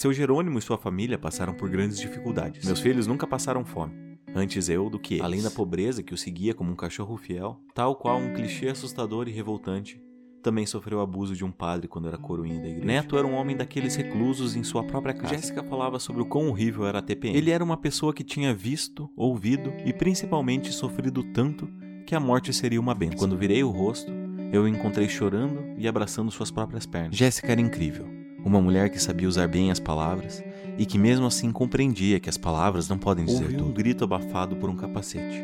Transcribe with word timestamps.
Seu 0.00 0.14
Jerônimo 0.14 0.58
e 0.58 0.62
sua 0.62 0.78
família 0.78 1.18
passaram 1.18 1.52
por 1.52 1.68
grandes 1.68 1.98
dificuldades. 2.00 2.64
Meus 2.64 2.80
filhos 2.80 3.06
nunca 3.06 3.26
passaram 3.26 3.66
fome. 3.66 3.92
Antes 4.34 4.70
eu 4.70 4.88
do 4.88 4.98
que 4.98 5.16
eles. 5.16 5.24
Além 5.26 5.42
da 5.42 5.50
pobreza 5.50 6.02
que 6.02 6.14
o 6.14 6.16
seguia 6.16 6.54
como 6.54 6.72
um 6.72 6.74
cachorro 6.74 7.18
fiel, 7.18 7.60
tal 7.74 7.94
qual 7.94 8.18
um 8.18 8.32
clichê 8.32 8.68
assustador 8.68 9.28
e 9.28 9.30
revoltante, 9.30 10.00
também 10.42 10.64
sofreu 10.64 11.02
abuso 11.02 11.36
de 11.36 11.44
um 11.44 11.52
padre 11.52 11.86
quando 11.86 12.08
era 12.08 12.16
coroinha 12.16 12.62
da 12.62 12.68
igreja. 12.68 12.86
Neto 12.86 13.14
era 13.18 13.26
um 13.26 13.34
homem 13.34 13.54
daqueles 13.54 13.94
reclusos 13.94 14.56
em 14.56 14.62
sua 14.62 14.82
própria 14.84 15.12
casa. 15.12 15.34
Jéssica 15.34 15.62
falava 15.62 15.98
sobre 15.98 16.22
o 16.22 16.26
quão 16.26 16.48
horrível 16.48 16.86
era 16.86 17.00
a 17.00 17.02
TPM. 17.02 17.36
Ele 17.36 17.50
era 17.50 17.62
uma 17.62 17.76
pessoa 17.76 18.14
que 18.14 18.24
tinha 18.24 18.54
visto, 18.54 19.06
ouvido 19.14 19.70
e 19.84 19.92
principalmente 19.92 20.72
sofrido 20.72 21.22
tanto 21.22 21.68
que 22.06 22.14
a 22.14 22.20
morte 22.20 22.54
seria 22.54 22.80
uma 22.80 22.94
benção. 22.94 23.18
Quando 23.18 23.36
virei 23.36 23.62
o 23.62 23.68
rosto, 23.68 24.10
eu 24.50 24.62
o 24.62 24.68
encontrei 24.68 25.10
chorando 25.10 25.74
e 25.76 25.86
abraçando 25.86 26.30
suas 26.30 26.50
próprias 26.50 26.86
pernas. 26.86 27.14
Jéssica 27.14 27.52
era 27.52 27.60
incrível. 27.60 28.19
Uma 28.44 28.60
mulher 28.60 28.88
que 28.90 28.98
sabia 29.00 29.28
usar 29.28 29.46
bem 29.48 29.70
as 29.70 29.78
palavras 29.80 30.42
e 30.78 30.86
que 30.86 30.98
mesmo 30.98 31.26
assim 31.26 31.52
compreendia 31.52 32.18
que 32.18 32.28
as 32.30 32.38
palavras 32.38 32.88
não 32.88 32.98
podem 32.98 33.24
dizer 33.24 33.44
Ouvi 33.44 33.56
tudo. 33.56 33.68
um 33.68 33.72
grito 33.72 34.04
abafado 34.04 34.56
por 34.56 34.70
um 34.70 34.76
capacete. 34.76 35.42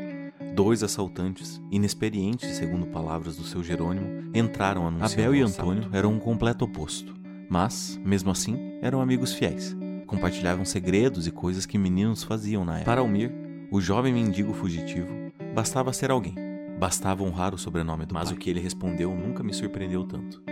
Dois 0.55 0.83
assaltantes, 0.83 1.61
inexperientes 1.71 2.57
segundo 2.57 2.87
palavras 2.87 3.37
do 3.37 3.45
seu 3.45 3.63
Jerônimo, 3.63 4.31
entraram 4.35 4.87
anunciando 4.87 5.13
Abel 5.23 5.35
e 5.35 5.43
Antônio 5.43 5.91
eram 5.93 6.13
um 6.15 6.19
completo 6.19 6.65
oposto, 6.65 7.15
mas, 7.51 8.01
mesmo 8.03 8.31
assim, 8.31 8.57
eram 8.81 9.03
amigos 9.03 9.35
fiéis. 9.35 9.77
Compartilhavam 10.07 10.65
segredos 10.65 11.27
e 11.27 11.31
coisas 11.31 11.67
que 11.67 11.77
meninos 11.77 12.23
faziam 12.23 12.65
na 12.65 12.77
época. 12.77 12.87
Para 12.87 13.01
Almir, 13.03 13.31
o 13.71 13.81
jovem 13.81 14.15
mendigo 14.15 14.55
fugitivo, 14.55 15.13
bastava 15.55 15.93
ser 15.93 16.11
alguém. 16.11 16.35
Bastava 16.79 17.23
honrar 17.23 17.55
o 17.55 17.59
sobrenome 17.59 18.07
do 18.07 18.15
Mas 18.15 18.29
pai. 18.29 18.35
o 18.35 18.41
que 18.41 18.49
ele 18.49 18.61
respondeu 18.61 19.15
nunca 19.15 19.43
me 19.43 19.53
surpreendeu 19.53 20.05
tanto. 20.05 20.43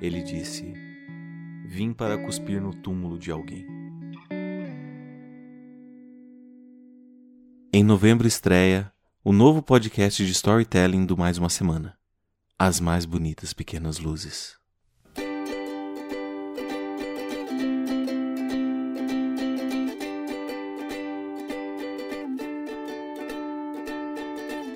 Ele 0.00 0.22
disse: 0.22 0.72
Vim 1.66 1.94
para 1.94 2.18
cuspir 2.18 2.60
no 2.60 2.74
túmulo 2.74 3.18
de 3.18 3.30
alguém. 3.30 3.66
Em 7.72 7.82
novembro 7.82 8.28
estreia 8.28 8.92
o 9.24 9.32
novo 9.32 9.62
podcast 9.62 10.24
de 10.24 10.30
storytelling 10.30 11.06
do 11.06 11.16
Mais 11.16 11.38
Uma 11.38 11.48
Semana. 11.48 11.98
As 12.58 12.80
mais 12.80 13.06
bonitas 13.06 13.54
pequenas 13.54 13.98
luzes. 13.98 14.56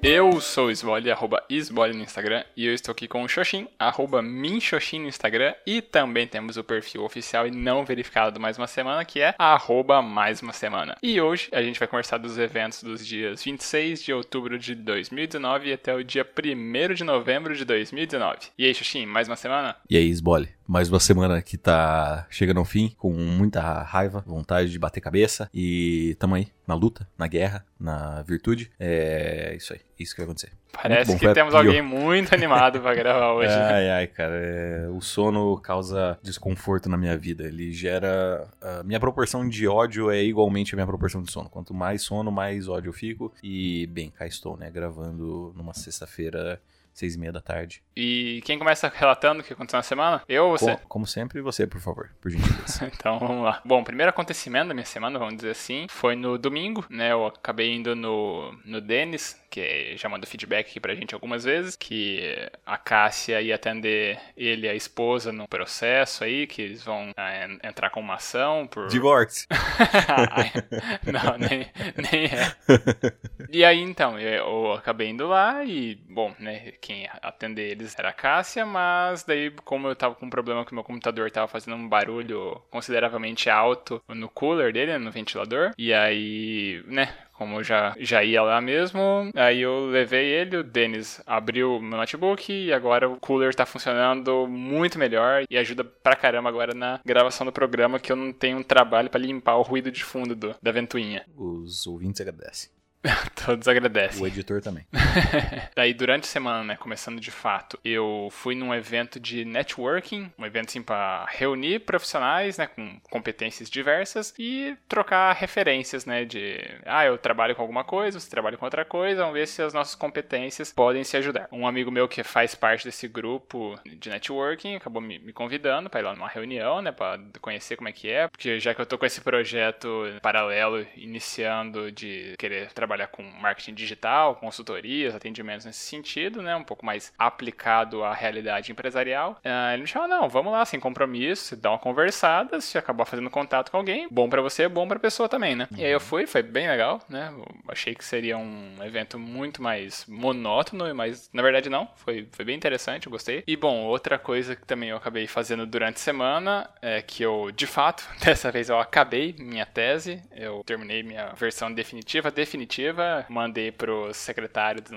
Eu 0.02 0.41
sou 0.41 0.66
o 0.66 0.70
Sbole, 0.70 1.10
arroba 1.10 1.42
Sbole 1.50 1.96
no 1.96 2.02
Instagram, 2.02 2.44
e 2.56 2.66
eu 2.66 2.72
estou 2.72 2.92
aqui 2.92 3.08
com 3.08 3.22
o 3.22 3.28
Xoxin, 3.28 3.66
arroba 3.78 4.22
Minxoxin 4.22 5.00
no 5.00 5.08
Instagram, 5.08 5.54
e 5.66 5.82
também 5.82 6.27
temos 6.27 6.56
o 6.56 6.62
perfil 6.62 7.04
oficial 7.04 7.46
e 7.46 7.50
não 7.50 7.84
verificado 7.84 8.38
mais 8.38 8.56
uma 8.56 8.66
semana, 8.66 9.04
que 9.04 9.20
é 9.20 9.34
arroba 9.38 10.00
mais 10.00 10.41
uma 10.41 10.52
semana. 10.52 10.96
E 11.02 11.20
hoje 11.20 11.48
a 11.52 11.62
gente 11.62 11.78
vai 11.78 11.88
conversar 11.88 12.19
dos 12.19 12.38
eventos 12.38 12.82
dos 12.82 13.04
dias 13.04 13.42
26 13.42 14.02
de 14.02 14.12
outubro 14.12 14.58
de 14.58 14.74
2019 14.74 15.72
até 15.72 15.94
o 15.94 16.04
dia 16.04 16.24
1 16.24 16.94
de 16.94 17.04
novembro 17.04 17.56
de 17.56 17.64
2019. 17.64 18.38
E 18.56 18.66
aí, 18.66 18.74
Xoxin, 18.74 19.04
mais 19.04 19.28
uma 19.28 19.36
semana? 19.36 19.76
E 19.91 19.96
aí, 19.96 20.08
Sbole? 20.10 20.58
Mais 20.69 20.91
uma 20.91 21.00
semana 21.00 21.41
que 21.41 21.56
tá 21.56 22.27
chegando 22.28 22.58
ao 22.58 22.64
fim, 22.64 22.94
com 22.98 23.11
muita 23.11 23.62
raiva, 23.62 24.22
vontade 24.27 24.70
de 24.70 24.78
bater 24.78 25.00
cabeça, 25.00 25.48
e 25.55 26.14
tamo 26.19 26.34
aí, 26.34 26.48
na 26.66 26.75
luta, 26.75 27.08
na 27.16 27.27
guerra, 27.27 27.64
na 27.80 28.20
virtude. 28.20 28.70
É 28.78 29.55
isso 29.56 29.72
aí, 29.72 29.80
isso 29.98 30.14
que 30.14 30.20
vai 30.20 30.27
acontecer. 30.27 30.52
Parece 30.70 31.10
bom, 31.10 31.19
que 31.19 31.33
temos 31.33 31.55
alguém 31.55 31.80
muito 31.80 32.34
animado 32.34 32.83
para 32.83 32.94
gravar 32.94 33.33
hoje. 33.33 33.48
Né? 33.48 33.72
Ai, 33.72 33.91
ai, 33.91 34.06
cara, 34.08 34.34
é... 34.36 34.88
o 34.91 35.00
sono 35.00 35.58
causa 35.58 36.19
desconforto 36.22 36.86
na 36.86 36.98
minha 36.98 37.16
vida. 37.16 37.44
Ele 37.44 37.72
gera. 37.72 38.47
A 38.60 38.82
minha 38.82 39.00
proporção 39.00 39.48
de 39.48 39.66
ódio 39.66 40.10
é 40.10 40.22
igualmente 40.22 40.75
a 40.75 40.77
minha 40.77 40.86
proporção 40.86 41.22
de 41.22 41.32
sono. 41.32 41.48
Quanto 41.48 41.72
mais 41.72 42.03
sono, 42.03 42.30
mais 42.30 42.69
ódio 42.69 42.91
eu 42.91 42.92
fico. 42.92 43.32
E, 43.43 43.87
bem, 43.87 44.10
cá 44.10 44.26
estou, 44.26 44.54
né, 44.54 44.70
gravando 44.70 45.54
numa 45.56 45.72
sexta-feira 45.72 46.60
seis 46.98 47.14
e 47.14 47.19
meia 47.19 47.32
da 47.32 47.41
tarde. 47.41 47.81
E 47.97 48.42
quem 48.44 48.59
começa 48.59 48.92
relatando 48.92 49.41
o 49.41 49.44
que 49.44 49.53
aconteceu 49.53 49.78
na 49.78 49.82
semana? 49.82 50.22
Eu 50.28 50.47
ou 50.47 50.59
você? 50.59 50.76
Como, 50.76 50.88
como 50.88 51.06
sempre, 51.06 51.41
você, 51.41 51.66
por 51.66 51.81
favor, 51.81 52.10
por 52.20 52.28
gentileza. 52.31 52.91
então, 52.92 53.19
vamos 53.19 53.44
lá. 53.44 53.62
Bom, 53.64 53.81
o 53.81 53.84
primeiro 53.84 54.10
acontecimento 54.10 54.69
da 54.69 54.75
minha 54.75 54.86
semana, 54.86 55.19
vamos 55.19 55.37
dizer 55.37 55.50
assim, 55.50 55.87
foi 55.88 56.16
no 56.16 56.37
domingo, 56.37 56.84
né? 56.91 57.12
Eu 57.12 57.26
acabei 57.26 57.72
indo 57.72 57.94
no, 57.94 58.53
no 58.64 58.81
Denis, 58.81 59.41
que 59.50 59.97
já 59.97 60.09
mandou 60.09 60.28
feedback 60.28 60.69
aqui 60.69 60.81
pra 60.81 60.94
gente 60.94 61.14
algumas 61.14 61.44
vezes, 61.44 61.76
que 61.76 62.48
a 62.64 62.76
Cássia 62.76 63.41
ia 63.41 63.54
atender 63.54 64.19
ele 64.36 64.66
e 64.66 64.70
a 64.70 64.75
esposa 64.75 65.32
no 65.32 65.48
processo 65.48 66.25
aí, 66.25 66.47
que 66.47 66.62
eles 66.62 66.82
vão 66.82 67.12
é, 67.16 67.48
entrar 67.62 67.91
com 67.91 68.00
uma 68.00 68.14
ação 68.14 68.66
por... 68.66 68.88
Divórcio. 68.98 69.47
não, 71.06 71.38
nem, 71.38 71.66
nem 71.97 72.25
é. 72.26 72.54
E 73.50 73.64
aí, 73.64 73.81
então, 73.81 74.19
eu 74.19 74.72
acabei 74.72 75.08
indo 75.08 75.26
lá 75.26 75.64
e, 75.64 75.94
bom, 75.94 76.34
né, 76.38 76.72
quem 76.82 77.08
atender 77.22 77.70
eles 77.70 77.98
era 77.98 78.10
a 78.10 78.12
Cássia, 78.12 78.66
mas 78.66 79.22
daí, 79.22 79.50
como 79.64 79.88
eu 79.88 79.97
tava 79.97 80.14
com 80.14 80.26
um 80.26 80.31
problema 80.31 80.66
que 80.66 80.75
meu 80.75 80.84
computador 80.84 81.31
tava 81.31 81.48
fazendo 81.48 81.76
um 81.76 81.88
barulho 81.88 82.60
consideravelmente 82.70 83.48
alto 83.48 84.03
no 84.06 84.28
cooler 84.28 84.72
dele, 84.72 84.98
no 84.98 85.10
ventilador, 85.10 85.72
e 85.78 85.94
aí, 85.94 86.82
né, 86.87 87.14
como 87.38 87.60
eu 87.60 87.65
já, 87.65 87.94
já 88.00 88.25
ia 88.25 88.43
lá 88.43 88.60
mesmo. 88.60 89.31
Aí 89.34 89.60
eu 89.60 89.87
levei 89.87 90.26
ele, 90.26 90.56
o 90.56 90.65
Denis 90.65 91.22
abriu 91.25 91.81
meu 91.81 91.97
notebook 91.97 92.53
e 92.53 92.72
agora 92.72 93.09
o 93.09 93.19
cooler 93.21 93.54
tá 93.54 93.65
funcionando 93.65 94.47
muito 94.49 94.99
melhor 94.99 95.44
e 95.49 95.56
ajuda 95.56 95.84
pra 95.84 96.16
caramba 96.16 96.49
agora 96.49 96.75
na 96.75 97.00
gravação 97.06 97.47
do 97.47 97.53
programa 97.53 98.00
que 98.00 98.10
eu 98.10 98.16
não 98.16 98.32
tenho 98.32 98.59
um 98.59 98.62
trabalho 98.62 99.09
para 99.09 99.21
limpar 99.21 99.56
o 99.56 99.62
ruído 99.62 99.91
de 99.91 100.03
fundo 100.03 100.34
do, 100.34 100.54
da 100.60 100.72
ventoinha. 100.72 101.25
Os 101.37 101.87
ouvintes 101.87 102.21
agradecem. 102.21 102.78
Todos 103.44 103.66
agradecem. 103.69 104.22
O 104.22 104.26
editor 104.26 104.60
também. 104.60 104.86
Daí, 105.74 105.94
durante 105.94 106.24
a 106.24 106.26
semana, 106.26 106.64
né, 106.64 106.76
começando 106.76 107.20
de 107.20 107.30
fato, 107.30 107.78
eu 107.84 108.28
fui 108.30 108.54
num 108.54 108.74
evento 108.74 109.19
de 109.20 109.44
networking, 109.44 110.30
um 110.38 110.44
evento 110.44 110.69
assim 110.69 110.82
para 110.82 111.26
reunir 111.30 111.80
profissionais, 111.80 112.58
né, 112.58 112.66
com 112.66 113.00
competências 113.10 113.70
diversas 113.70 114.34
e 114.38 114.76
trocar 114.88 115.32
referências, 115.34 116.04
né, 116.04 116.24
de, 116.24 116.58
ah, 116.84 117.04
eu 117.04 117.16
trabalho 117.19 117.54
com 117.54 117.62
alguma 117.62 117.84
coisa, 117.84 118.20
você 118.20 118.28
trabalha 118.28 118.56
com 118.56 118.64
outra 118.64 118.84
coisa, 118.84 119.20
vamos 119.20 119.34
ver 119.34 119.46
se 119.46 119.62
as 119.62 119.72
nossas 119.72 119.94
competências 119.94 120.72
podem 120.72 121.04
se 121.04 121.16
ajudar. 121.16 121.48
Um 121.52 121.66
amigo 121.66 121.90
meu 121.90 122.08
que 122.08 122.22
faz 122.22 122.54
parte 122.54 122.84
desse 122.84 123.08
grupo 123.08 123.78
de 123.84 124.10
networking 124.10 124.76
acabou 124.76 125.00
me, 125.00 125.19
me 125.19 125.32
convidando 125.32 125.88
para 125.88 126.00
ir 126.00 126.04
lá 126.04 126.14
numa 126.14 126.28
reunião, 126.28 126.82
né, 126.82 126.92
para 126.92 127.20
conhecer 127.40 127.76
como 127.76 127.88
é 127.88 127.92
que 127.92 128.10
é, 128.10 128.28
porque 128.28 128.58
já 128.60 128.75
que 128.75 128.80
eu 128.80 128.86
tô 128.86 128.98
com 128.98 129.06
esse 129.06 129.20
projeto 129.20 130.04
paralelo 130.20 130.86
iniciando 130.96 131.90
de 131.90 132.34
querer 132.38 132.72
trabalhar 132.72 132.97
com 133.06 133.22
marketing 133.22 133.75
digital, 133.75 134.36
consultorias, 134.36 135.14
atendimentos 135.14 135.66
nesse 135.66 135.81
sentido, 135.81 136.42
né? 136.42 136.54
Um 136.56 136.64
pouco 136.64 136.84
mais 136.84 137.12
aplicado 137.19 138.03
à 138.04 138.12
realidade 138.12 138.72
empresarial. 138.72 139.41
Uh, 139.44 139.72
ele 139.75 139.82
me 139.82 139.88
chamou, 139.88 140.09
não, 140.09 140.28
vamos 140.28 140.53
lá, 140.53 140.64
sem 140.64 140.81
compromisso, 140.81 141.56
dá 141.56 141.70
uma 141.70 141.78
conversada, 141.78 142.60
se 142.60 142.78
acabar 142.78 143.04
fazendo 143.04 143.31
contato 143.31 143.70
com 143.70 143.76
alguém, 143.76 144.08
bom 144.10 144.28
para 144.28 144.42
você, 144.42 144.69
bom 144.69 144.87
pra 144.87 144.98
pessoa 144.98 145.28
também, 145.28 145.54
né? 145.54 145.69
Uhum. 145.70 145.78
E 145.78 145.84
aí 145.84 145.92
eu 145.92 146.00
fui, 146.00 146.26
foi 146.26 146.42
bem 146.42 146.69
legal, 146.69 147.00
né? 147.08 147.32
Eu 147.32 147.47
achei 147.69 147.94
que 147.94 148.04
seria 148.04 148.37
um 148.38 148.76
evento 148.82 149.19
muito 149.19 149.62
mais 149.62 150.04
monótono, 150.06 150.94
mas 150.94 151.28
na 151.32 151.42
verdade 151.42 151.69
não, 151.69 151.88
foi, 151.97 152.28
foi 152.32 152.44
bem 152.44 152.56
interessante, 152.56 153.06
eu 153.06 153.12
gostei. 153.12 153.42
E 153.47 153.56
bom, 153.56 153.84
outra 153.84 154.19
coisa 154.19 154.56
que 154.56 154.66
também 154.66 154.91
eu 154.91 154.97
acabei 154.97 155.26
fazendo 155.26 155.66
durante 155.66 155.97
a 155.97 156.00
semana 156.00 156.69
é 156.81 157.03
que 157.03 157.22
eu, 157.22 157.50
de 157.50 157.66
fato, 157.66 158.08
dessa 158.25 158.50
vez 158.50 158.69
eu 158.69 158.78
acabei 158.78 159.34
minha 159.38 159.66
tese, 159.66 160.22
eu 160.34 160.62
terminei 160.64 161.03
minha 161.03 161.32
versão 161.34 161.72
definitiva, 161.72 162.31
definitiva 162.31 162.78
definitiva, 162.78 163.27
mandei 163.28 163.72
pro 163.72 164.15
secretário 164.15 164.81
do 164.81 164.94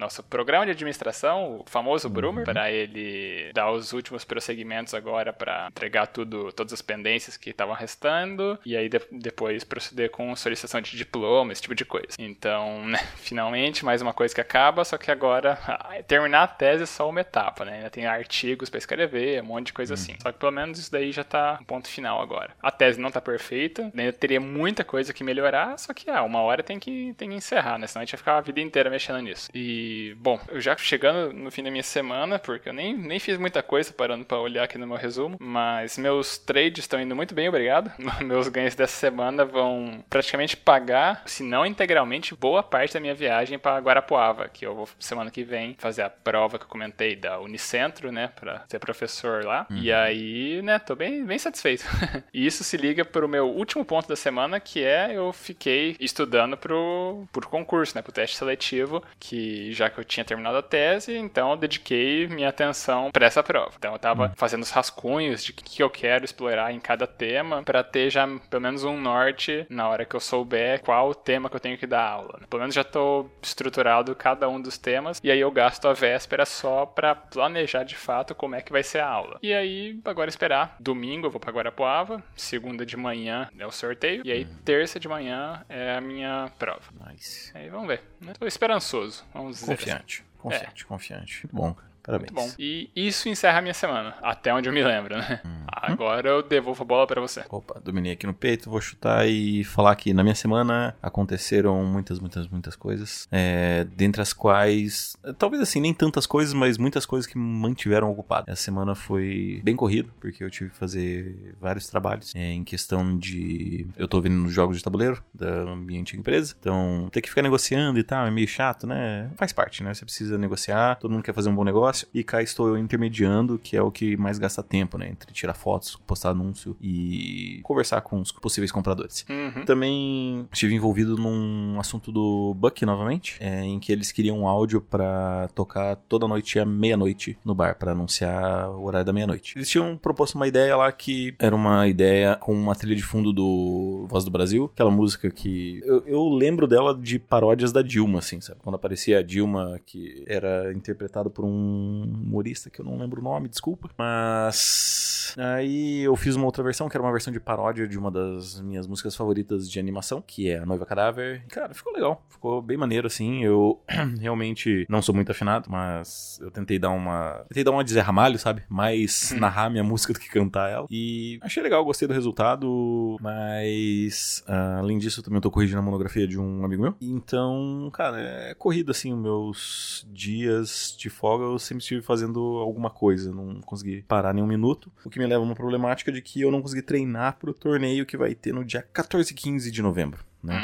nosso 0.00 0.22
programa 0.22 0.64
de 0.64 0.72
administração, 0.72 1.60
o 1.60 1.64
famoso 1.66 2.08
uhum. 2.08 2.14
Brumer, 2.14 2.44
para 2.44 2.70
ele 2.72 3.52
dar 3.52 3.70
os 3.70 3.92
últimos 3.92 4.24
prosseguimentos 4.24 4.94
agora 4.94 5.32
para 5.32 5.68
entregar 5.68 6.06
tudo, 6.06 6.50
todas 6.52 6.72
as 6.72 6.82
pendências 6.82 7.36
que 7.36 7.50
estavam 7.50 7.74
restando 7.74 8.58
e 8.64 8.76
aí 8.76 8.88
de, 8.88 9.00
depois 9.12 9.62
proceder 9.62 10.10
com 10.10 10.34
solicitação 10.34 10.80
de 10.80 10.96
diploma, 10.96 11.52
esse 11.52 11.62
tipo 11.62 11.74
de 11.74 11.84
coisa. 11.84 12.16
Então, 12.18 12.86
né, 12.86 12.98
finalmente 13.20 13.84
mais 13.84 14.00
uma 14.00 14.14
coisa 14.14 14.34
que 14.34 14.40
acaba, 14.40 14.84
só 14.84 14.96
que 14.96 15.10
agora 15.10 15.58
terminar 16.08 16.42
a 16.42 16.48
tese 16.48 16.84
é 16.84 16.86
só 16.86 17.08
uma 17.08 17.20
etapa, 17.20 17.64
né? 17.64 17.74
Ainda 17.76 17.90
tem 17.90 18.06
artigos 18.06 18.70
para 18.70 18.78
escrever, 18.78 19.42
um 19.42 19.46
monte 19.46 19.66
de 19.66 19.72
coisa 19.74 19.92
uhum. 19.92 20.00
assim. 20.00 20.16
Só 20.22 20.32
que 20.32 20.38
pelo 20.38 20.52
menos 20.52 20.78
isso 20.78 20.90
daí 20.90 21.12
já 21.12 21.22
tá 21.22 21.58
no 21.60 21.66
ponto 21.66 21.88
final 21.88 22.22
agora. 22.22 22.54
A 22.62 22.70
tese 22.70 22.98
não 22.98 23.10
tá 23.10 23.20
perfeita, 23.20 23.92
ainda 23.94 24.12
teria 24.12 24.40
muita 24.40 24.82
coisa 24.82 25.12
que 25.12 25.22
melhorar, 25.22 25.78
só 25.78 25.92
que 25.92 26.08
ah, 26.08 26.22
uma 26.22 26.40
hora 26.40 26.62
tem 26.62 26.78
que 26.78 27.12
tem 27.18 27.28
que 27.28 27.34
encerrar, 27.34 27.78
né? 27.78 27.86
Senão 27.86 28.00
a 28.00 28.04
gente 28.04 28.12
vai 28.12 28.18
ficar 28.18 28.38
a 28.38 28.40
vida 28.40 28.60
inteira 28.60 28.88
mexendo 28.88 29.20
nisso. 29.20 29.50
E 29.54 29.89
E, 29.90 30.14
bom, 30.14 30.38
eu 30.48 30.60
já 30.60 30.76
chegando 30.76 31.32
no 31.32 31.50
fim 31.50 31.64
da 31.64 31.70
minha 31.70 31.82
semana, 31.82 32.38
porque 32.38 32.68
eu 32.68 32.72
nem, 32.72 32.96
nem 32.96 33.18
fiz 33.18 33.36
muita 33.36 33.60
coisa 33.60 33.92
parando 33.92 34.24
para 34.24 34.38
olhar 34.38 34.62
aqui 34.62 34.78
no 34.78 34.86
meu 34.86 34.96
resumo, 34.96 35.36
mas 35.40 35.98
meus 35.98 36.38
trades 36.38 36.84
estão 36.84 37.00
indo 37.00 37.16
muito 37.16 37.34
bem, 37.34 37.48
obrigado. 37.48 37.90
Meus 38.24 38.48
ganhos 38.48 38.74
dessa 38.74 38.96
semana 38.96 39.44
vão 39.44 40.04
praticamente 40.08 40.56
pagar, 40.56 41.22
se 41.26 41.42
não 41.42 41.66
integralmente, 41.66 42.34
boa 42.34 42.62
parte 42.62 42.94
da 42.94 43.00
minha 43.00 43.14
viagem 43.14 43.58
para 43.58 43.78
Guarapuava, 43.80 44.48
que 44.48 44.64
eu 44.64 44.74
vou 44.74 44.88
semana 44.98 45.30
que 45.30 45.42
vem 45.42 45.74
fazer 45.78 46.02
a 46.02 46.10
prova 46.10 46.58
que 46.58 46.64
eu 46.64 46.68
comentei 46.68 47.16
da 47.16 47.40
Unicentro, 47.40 48.12
né, 48.12 48.28
para 48.28 48.64
ser 48.68 48.78
professor 48.78 49.44
lá. 49.44 49.66
Uhum. 49.70 49.78
E 49.78 49.92
aí, 49.92 50.62
né, 50.62 50.78
tô 50.78 50.94
bem, 50.94 51.24
bem 51.24 51.38
satisfeito. 51.38 51.84
e 52.32 52.46
isso 52.46 52.62
se 52.62 52.76
liga 52.76 53.04
pro 53.04 53.28
meu 53.28 53.48
último 53.48 53.84
ponto 53.84 54.08
da 54.08 54.16
semana, 54.16 54.60
que 54.60 54.84
é 54.84 55.10
eu 55.12 55.32
fiquei 55.32 55.96
estudando 55.98 56.56
pro, 56.56 57.24
pro 57.32 57.48
concurso, 57.48 57.96
né, 57.96 58.02
pro 58.02 58.12
teste 58.12 58.36
seletivo, 58.36 59.02
que 59.18 59.69
já 59.72 59.90
que 59.90 59.98
eu 59.98 60.04
tinha 60.04 60.24
terminado 60.24 60.56
a 60.56 60.62
tese, 60.62 61.16
então 61.16 61.50
eu 61.50 61.56
dediquei 61.56 62.26
minha 62.26 62.48
atenção 62.48 63.10
para 63.10 63.26
essa 63.26 63.42
prova. 63.42 63.72
Então 63.78 63.92
eu 63.92 63.98
tava 63.98 64.24
uhum. 64.24 64.32
fazendo 64.36 64.62
os 64.62 64.70
rascunhos 64.70 65.44
de 65.44 65.52
o 65.52 65.54
que 65.54 65.82
eu 65.82 65.90
quero 65.90 66.24
explorar 66.24 66.72
em 66.72 66.80
cada 66.80 67.06
tema, 67.06 67.62
para 67.62 67.82
ter 67.82 68.10
já 68.10 68.26
pelo 68.48 68.62
menos 68.62 68.84
um 68.84 69.00
norte 69.00 69.66
na 69.68 69.88
hora 69.88 70.04
que 70.04 70.14
eu 70.14 70.20
souber 70.20 70.80
qual 70.80 71.10
o 71.10 71.14
tema 71.14 71.50
que 71.50 71.56
eu 71.56 71.60
tenho 71.60 71.78
que 71.78 71.86
dar 71.86 72.08
aula. 72.08 72.38
Né? 72.40 72.46
Pelo 72.48 72.60
menos 72.60 72.74
já 72.74 72.84
tô 72.84 73.28
estruturado 73.42 74.14
cada 74.14 74.48
um 74.48 74.60
dos 74.60 74.78
temas, 74.78 75.20
e 75.22 75.30
aí 75.30 75.40
eu 75.40 75.50
gasto 75.50 75.86
a 75.88 75.92
véspera 75.92 76.44
só 76.46 76.86
para 76.86 77.14
planejar 77.14 77.84
de 77.84 77.96
fato 77.96 78.34
como 78.34 78.54
é 78.54 78.62
que 78.62 78.72
vai 78.72 78.82
ser 78.82 79.00
a 79.00 79.08
aula. 79.08 79.38
E 79.42 79.52
aí, 79.52 80.00
agora 80.04 80.28
esperar. 80.28 80.76
Domingo 80.78 81.26
eu 81.26 81.30
vou 81.30 81.40
para 81.40 81.52
Guarapuava, 81.52 82.22
segunda 82.36 82.86
de 82.86 82.96
manhã 82.96 83.48
é 83.58 83.66
o 83.66 83.70
sorteio, 83.70 84.22
e 84.24 84.32
aí 84.32 84.44
uhum. 84.44 84.56
terça 84.64 84.98
de 84.98 85.08
manhã 85.08 85.64
é 85.68 85.96
a 85.96 86.00
minha 86.00 86.50
prova. 86.58 86.82
Nice. 87.08 87.50
Aí 87.54 87.68
vamos 87.68 87.88
ver. 87.88 88.02
Né? 88.20 88.32
Tô 88.38 88.46
esperançoso, 88.46 89.24
vamos 89.32 89.59
Confiante, 89.66 90.24
confiante, 90.38 90.84
é. 90.84 90.86
confiante. 90.86 91.40
Muito 91.46 91.56
bom, 91.56 91.74
cara. 91.74 91.89
Parabéns. 92.02 92.32
Muito 92.32 92.48
bom. 92.48 92.54
E 92.58 92.90
isso 92.94 93.28
encerra 93.28 93.58
a 93.58 93.62
minha 93.62 93.74
semana, 93.74 94.14
até 94.22 94.52
onde 94.52 94.68
eu 94.68 94.72
me 94.72 94.82
lembro, 94.82 95.16
né? 95.16 95.40
Uhum. 95.44 95.64
Agora 95.66 96.28
eu 96.28 96.42
devolvo 96.42 96.82
a 96.82 96.86
bola 96.86 97.06
para 97.06 97.20
você. 97.20 97.44
Opa, 97.48 97.80
dominei 97.80 98.12
aqui 98.12 98.26
no 98.26 98.34
peito, 98.34 98.70
vou 98.70 98.80
chutar 98.80 99.26
e 99.28 99.64
falar 99.64 99.94
que 99.96 100.12
na 100.12 100.22
minha 100.22 100.34
semana 100.34 100.96
aconteceram 101.02 101.84
muitas, 101.84 102.18
muitas, 102.18 102.48
muitas 102.48 102.76
coisas. 102.76 103.28
É, 103.30 103.84
dentre 103.96 104.20
as 104.20 104.32
quais, 104.32 105.16
talvez 105.38 105.62
assim, 105.62 105.80
nem 105.80 105.94
tantas 105.94 106.26
coisas, 106.26 106.52
mas 106.54 106.78
muitas 106.78 107.06
coisas 107.06 107.26
que 107.26 107.38
me 107.38 107.44
mantiveram 107.44 108.10
ocupado. 108.10 108.50
Essa 108.50 108.62
semana 108.62 108.94
foi 108.94 109.60
bem 109.62 109.76
corrido, 109.76 110.12
porque 110.20 110.42
eu 110.42 110.50
tive 110.50 110.70
que 110.70 110.76
fazer 110.76 111.54
vários 111.60 111.88
trabalhos 111.88 112.34
é, 112.34 112.52
em 112.52 112.64
questão 112.64 113.16
de. 113.16 113.86
Eu 113.96 114.08
tô 114.08 114.20
vendo 114.20 114.36
nos 114.36 114.52
jogos 114.52 114.76
de 114.76 114.82
tabuleiro 114.82 115.22
da 115.32 115.76
minha 115.76 116.00
antiga 116.00 116.18
empresa, 116.20 116.54
então 116.58 117.08
ter 117.12 117.20
que 117.20 117.28
ficar 117.28 117.42
negociando 117.42 117.98
e 117.98 118.02
tal 118.02 118.26
é 118.26 118.30
meio 118.30 118.48
chato, 118.48 118.86
né? 118.86 119.30
Faz 119.36 119.52
parte, 119.52 119.82
né? 119.82 119.94
Você 119.94 120.04
precisa 120.04 120.36
negociar, 120.38 120.96
todo 120.96 121.10
mundo 121.10 121.22
quer 121.22 121.34
fazer 121.34 121.48
um 121.48 121.54
bom 121.54 121.64
negócio 121.64 121.89
negócio 121.90 122.08
e 122.14 122.22
cá 122.22 122.42
estou 122.42 122.68
eu 122.68 122.78
intermediando, 122.78 123.58
que 123.58 123.76
é 123.76 123.82
o 123.82 123.90
que 123.90 124.16
mais 124.16 124.38
gasta 124.38 124.62
tempo, 124.62 124.96
né? 124.96 125.08
Entre 125.08 125.32
tirar 125.32 125.54
fotos, 125.54 125.96
postar 126.06 126.30
anúncio 126.30 126.76
e 126.80 127.60
conversar 127.62 128.00
com 128.02 128.20
os 128.20 128.32
possíveis 128.32 128.72
compradores. 128.72 129.24
Uhum. 129.28 129.64
Também 129.64 130.48
estive 130.52 130.74
envolvido 130.74 131.16
num 131.16 131.78
assunto 131.78 132.12
do 132.12 132.54
Buck 132.54 132.84
novamente, 132.86 133.36
é, 133.40 133.62
em 133.62 133.78
que 133.78 133.92
eles 133.92 134.12
queriam 134.12 134.40
um 134.40 134.46
áudio 134.46 134.80
para 134.80 135.48
tocar 135.54 135.96
toda 136.08 136.26
noite 136.26 136.58
à 136.58 136.64
meia-noite 136.64 137.36
no 137.44 137.54
bar, 137.54 137.76
para 137.76 137.92
anunciar 137.92 138.70
o 138.70 138.84
horário 138.84 139.06
da 139.06 139.12
meia-noite. 139.12 139.54
Eles 139.56 139.68
tinham 139.68 139.96
proposto 139.96 140.34
uma 140.34 140.46
ideia 140.46 140.76
lá 140.76 140.90
que 140.92 141.34
era 141.38 141.54
uma 141.54 141.88
ideia 141.88 142.36
com 142.36 142.52
uma 142.52 142.74
trilha 142.74 142.96
de 142.96 143.02
fundo 143.02 143.32
do 143.32 144.06
Voz 144.08 144.24
do 144.24 144.30
Brasil, 144.30 144.70
aquela 144.72 144.90
música 144.90 145.30
que 145.30 145.80
eu, 145.84 146.02
eu 146.06 146.28
lembro 146.28 146.66
dela 146.66 146.96
de 146.96 147.18
paródias 147.18 147.72
da 147.72 147.82
Dilma, 147.82 148.18
assim, 148.20 148.40
sabe? 148.40 148.60
Quando 148.62 148.76
aparecia 148.76 149.18
a 149.18 149.22
Dilma, 149.22 149.80
que 149.84 150.24
era 150.26 150.72
interpretado 150.72 151.30
por 151.30 151.44
um 151.44 151.79
humorista 151.80 152.70
que 152.70 152.80
eu 152.80 152.84
não 152.84 152.98
lembro 152.98 153.20
o 153.20 153.24
nome, 153.24 153.48
desculpa. 153.48 153.90
Mas 153.98 155.34
aí 155.38 156.00
eu 156.00 156.16
fiz 156.16 156.36
uma 156.36 156.46
outra 156.46 156.62
versão, 156.62 156.88
que 156.88 156.96
era 156.96 157.02
uma 157.02 157.12
versão 157.12 157.32
de 157.32 157.40
paródia 157.40 157.86
de 157.86 157.98
uma 157.98 158.10
das 158.10 158.60
minhas 158.60 158.86
músicas 158.86 159.14
favoritas 159.16 159.70
de 159.70 159.78
animação, 159.78 160.22
que 160.24 160.48
é 160.48 160.58
A 160.58 160.66
Noiva 160.66 160.86
Cadáver. 160.86 161.44
Cara, 161.48 161.74
ficou 161.74 161.92
legal, 161.92 162.24
ficou 162.28 162.60
bem 162.62 162.76
maneiro 162.76 163.06
assim. 163.06 163.44
Eu 163.44 163.80
realmente 164.20 164.86
não 164.88 165.02
sou 165.02 165.14
muito 165.14 165.30
afinado, 165.30 165.70
mas 165.70 166.38
eu 166.40 166.50
tentei 166.50 166.78
dar 166.78 166.90
uma. 166.90 167.44
Tentei 167.48 167.64
dar 167.64 167.72
uma 167.72 167.84
de 167.84 167.92
Zé 167.92 168.00
Ramalho, 168.00 168.38
sabe? 168.38 168.62
Mais 168.68 169.32
hum. 169.32 169.38
narrar 169.38 169.70
minha 169.70 169.84
música 169.84 170.12
do 170.12 170.20
que 170.20 170.28
cantar 170.28 170.70
ela. 170.70 170.86
E 170.90 171.38
achei 171.42 171.62
legal, 171.62 171.84
gostei 171.84 172.06
do 172.06 172.14
resultado, 172.14 173.16
mas 173.20 174.44
uh, 174.48 174.78
além 174.78 174.98
disso, 174.98 175.20
eu 175.20 175.24
também 175.24 175.40
tô 175.40 175.50
corrigindo 175.50 175.78
a 175.78 175.82
monografia 175.82 176.26
de 176.26 176.38
um 176.38 176.64
amigo 176.64 176.82
meu. 176.82 176.94
Então, 177.00 177.90
cara, 177.92 178.20
é 178.20 178.54
corrido 178.54 178.90
assim, 178.90 179.12
os 179.12 179.20
meus 179.20 180.06
dias 180.12 180.94
de 180.96 181.08
folga 181.08 181.44
eu 181.44 181.58
sempre 181.70 181.82
estive 181.82 182.02
fazendo 182.02 182.40
alguma 182.58 182.90
coisa, 182.90 183.32
não 183.32 183.60
consegui 183.60 184.02
parar 184.02 184.34
nem 184.34 184.44
um 184.44 184.46
minuto, 184.46 184.90
o 185.04 185.10
que 185.10 185.18
me 185.18 185.26
leva 185.26 185.42
a 185.42 185.46
uma 185.46 185.54
problemática 185.54 186.12
de 186.12 186.20
que 186.20 186.40
eu 186.40 186.50
não 186.50 186.60
consegui 186.60 186.82
treinar 186.82 187.38
pro 187.38 187.54
torneio 187.54 188.06
que 188.06 188.16
vai 188.16 188.34
ter 188.34 188.52
no 188.52 188.64
dia 188.64 188.82
14 188.92 189.32
e 189.32 189.34
15 189.34 189.70
de 189.70 189.82
novembro 189.82 190.24
né? 190.42 190.54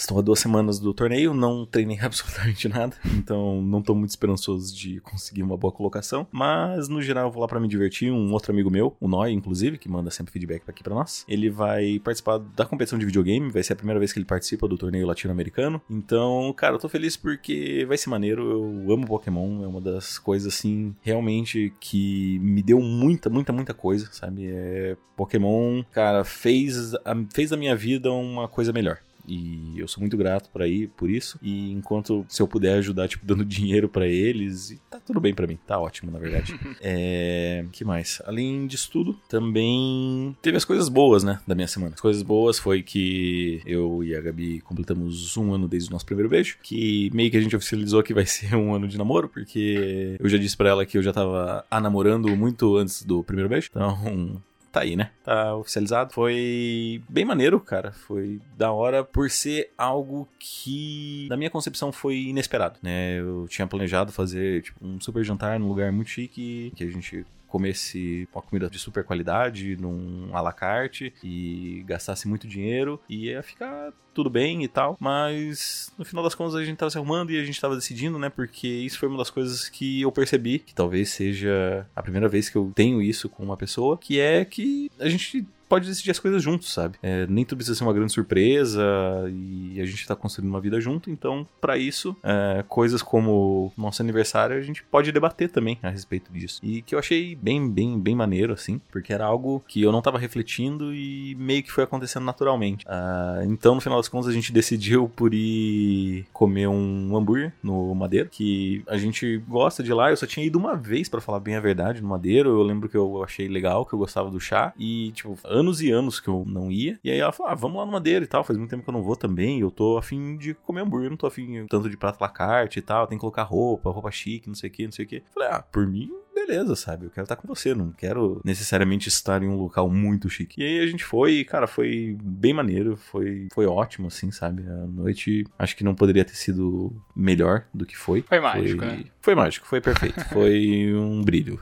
Estou 0.00 0.18
há 0.18 0.22
duas 0.22 0.40
semanas 0.40 0.78
do 0.78 0.94
torneio, 0.94 1.34
não 1.34 1.66
treinei 1.66 1.98
absolutamente 2.00 2.66
nada, 2.70 2.96
então 3.04 3.60
não 3.60 3.80
estou 3.80 3.94
muito 3.94 4.08
esperançoso 4.08 4.74
de 4.74 4.98
conseguir 5.00 5.42
uma 5.42 5.58
boa 5.58 5.70
colocação, 5.70 6.26
mas 6.32 6.88
no 6.88 7.02
geral 7.02 7.26
eu 7.26 7.30
vou 7.30 7.42
lá 7.42 7.46
para 7.46 7.60
me 7.60 7.68
divertir. 7.68 8.10
Um 8.10 8.32
outro 8.32 8.50
amigo 8.50 8.70
meu, 8.70 8.96
o 8.98 9.06
Noy, 9.06 9.30
inclusive, 9.30 9.76
que 9.76 9.90
manda 9.90 10.10
sempre 10.10 10.32
feedback 10.32 10.62
aqui 10.66 10.82
para 10.82 10.94
nós, 10.94 11.22
ele 11.28 11.50
vai 11.50 11.98
participar 11.98 12.38
da 12.38 12.64
competição 12.64 12.98
de 12.98 13.04
videogame, 13.04 13.50
vai 13.50 13.62
ser 13.62 13.74
a 13.74 13.76
primeira 13.76 13.98
vez 13.98 14.10
que 14.10 14.18
ele 14.18 14.24
participa 14.24 14.66
do 14.66 14.78
torneio 14.78 15.06
latino-americano. 15.06 15.82
Então, 15.90 16.50
cara, 16.56 16.76
eu 16.76 16.78
tô 16.78 16.88
feliz 16.88 17.14
porque 17.18 17.84
vai 17.86 17.98
ser 17.98 18.08
maneiro. 18.08 18.42
Eu 18.86 18.94
amo 18.94 19.06
Pokémon, 19.06 19.62
é 19.62 19.66
uma 19.66 19.82
das 19.82 20.18
coisas 20.18 20.54
assim, 20.54 20.96
realmente 21.02 21.74
que 21.78 22.38
me 22.38 22.62
deu 22.62 22.80
muita, 22.80 23.28
muita, 23.28 23.52
muita 23.52 23.74
coisa, 23.74 24.08
sabe? 24.12 24.50
É 24.50 24.96
Pokémon, 25.14 25.82
cara, 25.92 26.24
fez, 26.24 26.94
fez 27.34 27.50
da 27.50 27.56
minha 27.58 27.76
vida 27.76 28.10
uma 28.10 28.48
coisa 28.48 28.72
melhor. 28.72 28.98
E 29.30 29.78
eu 29.78 29.86
sou 29.86 30.00
muito 30.00 30.16
grato 30.16 30.50
para 30.50 30.66
ir 30.66 30.88
por 30.96 31.08
isso. 31.08 31.38
E 31.42 31.72
enquanto 31.72 32.24
se 32.28 32.42
eu 32.42 32.48
puder 32.48 32.74
ajudar, 32.78 33.08
tipo, 33.08 33.24
dando 33.26 33.44
dinheiro 33.44 33.88
para 33.88 34.06
eles, 34.06 34.78
tá 34.90 34.98
tudo 34.98 35.20
bem 35.20 35.34
para 35.34 35.46
mim. 35.46 35.58
Tá 35.66 35.78
ótimo, 35.78 36.10
na 36.10 36.18
verdade. 36.18 36.58
é. 36.80 37.64
que 37.72 37.84
mais? 37.84 38.20
Além 38.26 38.66
disso 38.66 38.90
tudo, 38.90 39.18
também 39.28 40.36
teve 40.42 40.56
as 40.56 40.64
coisas 40.64 40.88
boas, 40.88 41.22
né? 41.22 41.40
Da 41.46 41.54
minha 41.54 41.68
semana. 41.68 41.94
As 41.94 42.00
coisas 42.00 42.22
boas 42.22 42.58
foi 42.58 42.82
que 42.82 43.62
eu 43.64 44.02
e 44.02 44.14
a 44.14 44.20
Gabi 44.20 44.60
completamos 44.60 45.36
um 45.36 45.54
ano 45.54 45.68
desde 45.68 45.88
o 45.88 45.92
nosso 45.92 46.06
primeiro 46.06 46.28
beijo. 46.28 46.58
Que 46.62 47.10
meio 47.14 47.30
que 47.30 47.36
a 47.36 47.40
gente 47.40 47.56
oficializou 47.56 48.02
que 48.02 48.14
vai 48.14 48.26
ser 48.26 48.54
um 48.56 48.74
ano 48.74 48.88
de 48.88 48.98
namoro, 48.98 49.28
porque 49.28 50.16
eu 50.18 50.28
já 50.28 50.38
disse 50.38 50.56
para 50.56 50.70
ela 50.70 50.86
que 50.86 50.98
eu 50.98 51.02
já 51.02 51.12
tava 51.12 51.64
a 51.70 51.80
namorando 51.80 52.34
muito 52.36 52.76
antes 52.76 53.02
do 53.02 53.22
primeiro 53.22 53.48
beijo. 53.48 53.68
Então, 53.70 54.42
tá 54.70 54.80
aí, 54.80 54.96
né? 54.96 55.10
Tá 55.24 55.54
oficializado. 55.56 56.12
Foi 56.12 57.02
bem 57.08 57.24
maneiro, 57.24 57.60
cara. 57.60 57.92
Foi 57.92 58.40
da 58.56 58.72
hora 58.72 59.04
por 59.04 59.30
ser 59.30 59.70
algo 59.76 60.28
que, 60.38 61.26
na 61.28 61.36
minha 61.36 61.50
concepção, 61.50 61.92
foi 61.92 62.16
inesperado, 62.16 62.78
né? 62.82 63.18
Eu 63.18 63.46
tinha 63.48 63.66
planejado 63.66 64.12
fazer 64.12 64.62
tipo, 64.62 64.84
um 64.84 65.00
super 65.00 65.24
jantar 65.24 65.58
num 65.58 65.68
lugar 65.68 65.92
muito 65.92 66.10
chique, 66.10 66.72
que 66.74 66.84
a 66.84 66.90
gente 66.90 67.24
comesse 67.50 68.28
uma 68.32 68.40
comida 68.40 68.70
de 68.70 68.78
super 68.78 69.04
qualidade 69.04 69.76
num 69.76 70.30
à 70.32 70.40
la 70.40 70.52
carte 70.52 71.12
e 71.22 71.82
gastasse 71.86 72.28
muito 72.28 72.46
dinheiro 72.46 73.00
e 73.08 73.26
ia 73.26 73.42
ficar 73.42 73.92
tudo 74.14 74.30
bem 74.30 74.64
e 74.64 74.68
tal, 74.68 74.96
mas 75.00 75.92
no 75.96 76.04
final 76.04 76.22
das 76.22 76.34
contas 76.34 76.54
a 76.54 76.64
gente 76.64 76.76
tava 76.76 76.90
se 76.90 76.98
arrumando 76.98 77.30
e 77.30 77.40
a 77.40 77.44
gente 77.44 77.60
tava 77.60 77.74
decidindo, 77.74 78.18
né? 78.18 78.28
Porque 78.28 78.66
isso 78.66 78.98
foi 78.98 79.08
uma 79.08 79.18
das 79.18 79.30
coisas 79.30 79.68
que 79.68 80.00
eu 80.00 80.10
percebi, 80.10 80.58
que 80.58 80.74
talvez 80.74 81.10
seja 81.10 81.86
a 81.94 82.02
primeira 82.02 82.28
vez 82.28 82.48
que 82.48 82.56
eu 82.56 82.72
tenho 82.74 83.00
isso 83.00 83.28
com 83.28 83.42
uma 83.42 83.56
pessoa, 83.56 83.96
que 83.96 84.18
é 84.18 84.44
que 84.44 84.90
a 84.98 85.08
gente 85.08 85.46
pode 85.70 85.86
decidir 85.86 86.10
as 86.10 86.18
coisas 86.18 86.42
juntos, 86.42 86.72
sabe? 86.72 86.98
É, 87.00 87.28
nem 87.28 87.44
tudo 87.44 87.58
precisa 87.58 87.78
ser 87.78 87.84
uma 87.84 87.92
grande 87.92 88.12
surpresa 88.12 88.82
e 89.30 89.80
a 89.80 89.86
gente 89.86 90.04
tá 90.04 90.16
construindo 90.16 90.50
uma 90.50 90.60
vida 90.60 90.80
junto, 90.80 91.08
então, 91.10 91.46
para 91.60 91.78
isso, 91.78 92.16
é, 92.24 92.64
coisas 92.68 93.02
como 93.02 93.72
nosso 93.76 94.02
aniversário, 94.02 94.56
a 94.56 94.60
gente 94.60 94.82
pode 94.82 95.12
debater 95.12 95.48
também 95.48 95.78
a 95.80 95.88
respeito 95.88 96.32
disso. 96.32 96.60
E 96.60 96.82
que 96.82 96.92
eu 96.92 96.98
achei 96.98 97.36
bem, 97.36 97.70
bem, 97.70 98.00
bem 98.00 98.16
maneiro, 98.16 98.52
assim, 98.52 98.80
porque 98.90 99.12
era 99.12 99.24
algo 99.24 99.62
que 99.68 99.80
eu 99.80 99.92
não 99.92 100.02
tava 100.02 100.18
refletindo 100.18 100.92
e 100.92 101.36
meio 101.36 101.62
que 101.62 101.70
foi 101.70 101.84
acontecendo 101.84 102.24
naturalmente. 102.24 102.84
Uh, 102.86 103.44
então, 103.44 103.76
no 103.76 103.80
final 103.80 103.98
das 103.98 104.08
contas, 104.08 104.28
a 104.28 104.32
gente 104.32 104.52
decidiu 104.52 105.08
por 105.08 105.32
ir 105.32 106.26
comer 106.32 106.66
um 106.66 107.16
hambúrguer 107.16 107.52
no 107.62 107.94
Madeiro, 107.94 108.28
que 108.28 108.82
a 108.88 108.96
gente 108.96 109.38
gosta 109.46 109.84
de 109.84 109.92
lá. 109.92 110.10
Eu 110.10 110.16
só 110.16 110.26
tinha 110.26 110.44
ido 110.44 110.58
uma 110.58 110.74
vez, 110.74 111.08
para 111.08 111.20
falar 111.20 111.38
bem 111.38 111.54
a 111.54 111.60
verdade, 111.60 112.02
no 112.02 112.08
Madeiro. 112.08 112.50
Eu 112.50 112.62
lembro 112.62 112.88
que 112.88 112.96
eu 112.96 113.22
achei 113.22 113.46
legal, 113.46 113.86
que 113.86 113.92
eu 113.92 113.98
gostava 113.98 114.30
do 114.30 114.40
chá. 114.40 114.72
E, 114.76 115.12
tipo, 115.12 115.38
anos 115.60 115.80
e 115.80 115.90
anos 115.90 116.18
que 116.18 116.28
eu 116.28 116.44
não 116.46 116.70
ia. 116.70 116.98
E 117.04 117.10
aí 117.10 117.18
ela 117.18 117.32
falou: 117.32 117.52
ah, 117.52 117.54
vamos 117.54 117.78
lá 117.78 117.86
no 117.86 117.92
Madeira 117.92 118.24
e 118.24 118.28
tal. 118.28 118.44
Faz 118.44 118.58
muito 118.58 118.70
tempo 118.70 118.82
que 118.82 118.90
eu 118.90 118.94
não 118.94 119.02
vou 119.02 119.16
também. 119.16 119.60
Eu 119.60 119.70
tô 119.70 119.98
afim 119.98 120.36
de 120.36 120.54
comer 120.54 120.82
hambúrguer, 120.82 121.10
não 121.10 121.16
tô 121.16 121.26
afim 121.26 121.66
tanto 121.68 121.88
de 121.88 121.96
prato 121.96 122.20
la 122.20 122.28
carte 122.28 122.78
e 122.78 122.82
tal. 122.82 123.06
Tem 123.06 123.18
que 123.18 123.20
colocar 123.20 123.42
roupa, 123.42 123.90
roupa 123.90 124.10
chique, 124.10 124.48
não 124.48 124.54
sei 124.54 124.68
o 124.70 124.72
que, 124.72 124.84
não 124.84 124.92
sei 124.92 125.04
o 125.04 125.08
que. 125.08 125.22
Falei, 125.34 125.48
ah, 125.50 125.62
por 125.62 125.86
mim, 125.86 126.10
beleza, 126.46 126.74
sabe? 126.74 127.06
Eu 127.06 127.10
quero 127.10 127.24
estar 127.24 127.36
com 127.36 127.46
você, 127.46 127.74
não 127.74 127.92
quero 127.92 128.40
necessariamente 128.44 129.08
estar 129.08 129.42
em 129.42 129.48
um 129.48 129.56
local 129.56 129.88
muito 129.88 130.28
chique. 130.28 130.60
E 130.60 130.64
aí 130.64 130.80
a 130.80 130.86
gente 130.86 131.04
foi 131.04 131.34
e, 131.34 131.44
cara, 131.44 131.66
foi 131.66 132.16
bem 132.22 132.52
maneiro, 132.52 132.96
foi, 132.96 133.48
foi 133.52 133.66
ótimo, 133.66 134.08
assim, 134.08 134.30
sabe? 134.30 134.66
A 134.66 134.86
noite 134.86 135.44
acho 135.58 135.76
que 135.76 135.84
não 135.84 135.94
poderia 135.94 136.24
ter 136.24 136.34
sido 136.34 136.92
melhor 137.14 137.64
do 137.72 137.86
que 137.86 137.96
foi. 137.96 138.22
Foi 138.22 138.40
mágico, 138.40 138.78
foi, 138.78 138.88
né? 138.88 139.04
Foi 139.20 139.34
mágico, 139.34 139.66
foi 139.66 139.80
perfeito. 139.80 140.18
Foi 140.30 140.94
um 140.94 141.22
brilho. 141.22 141.60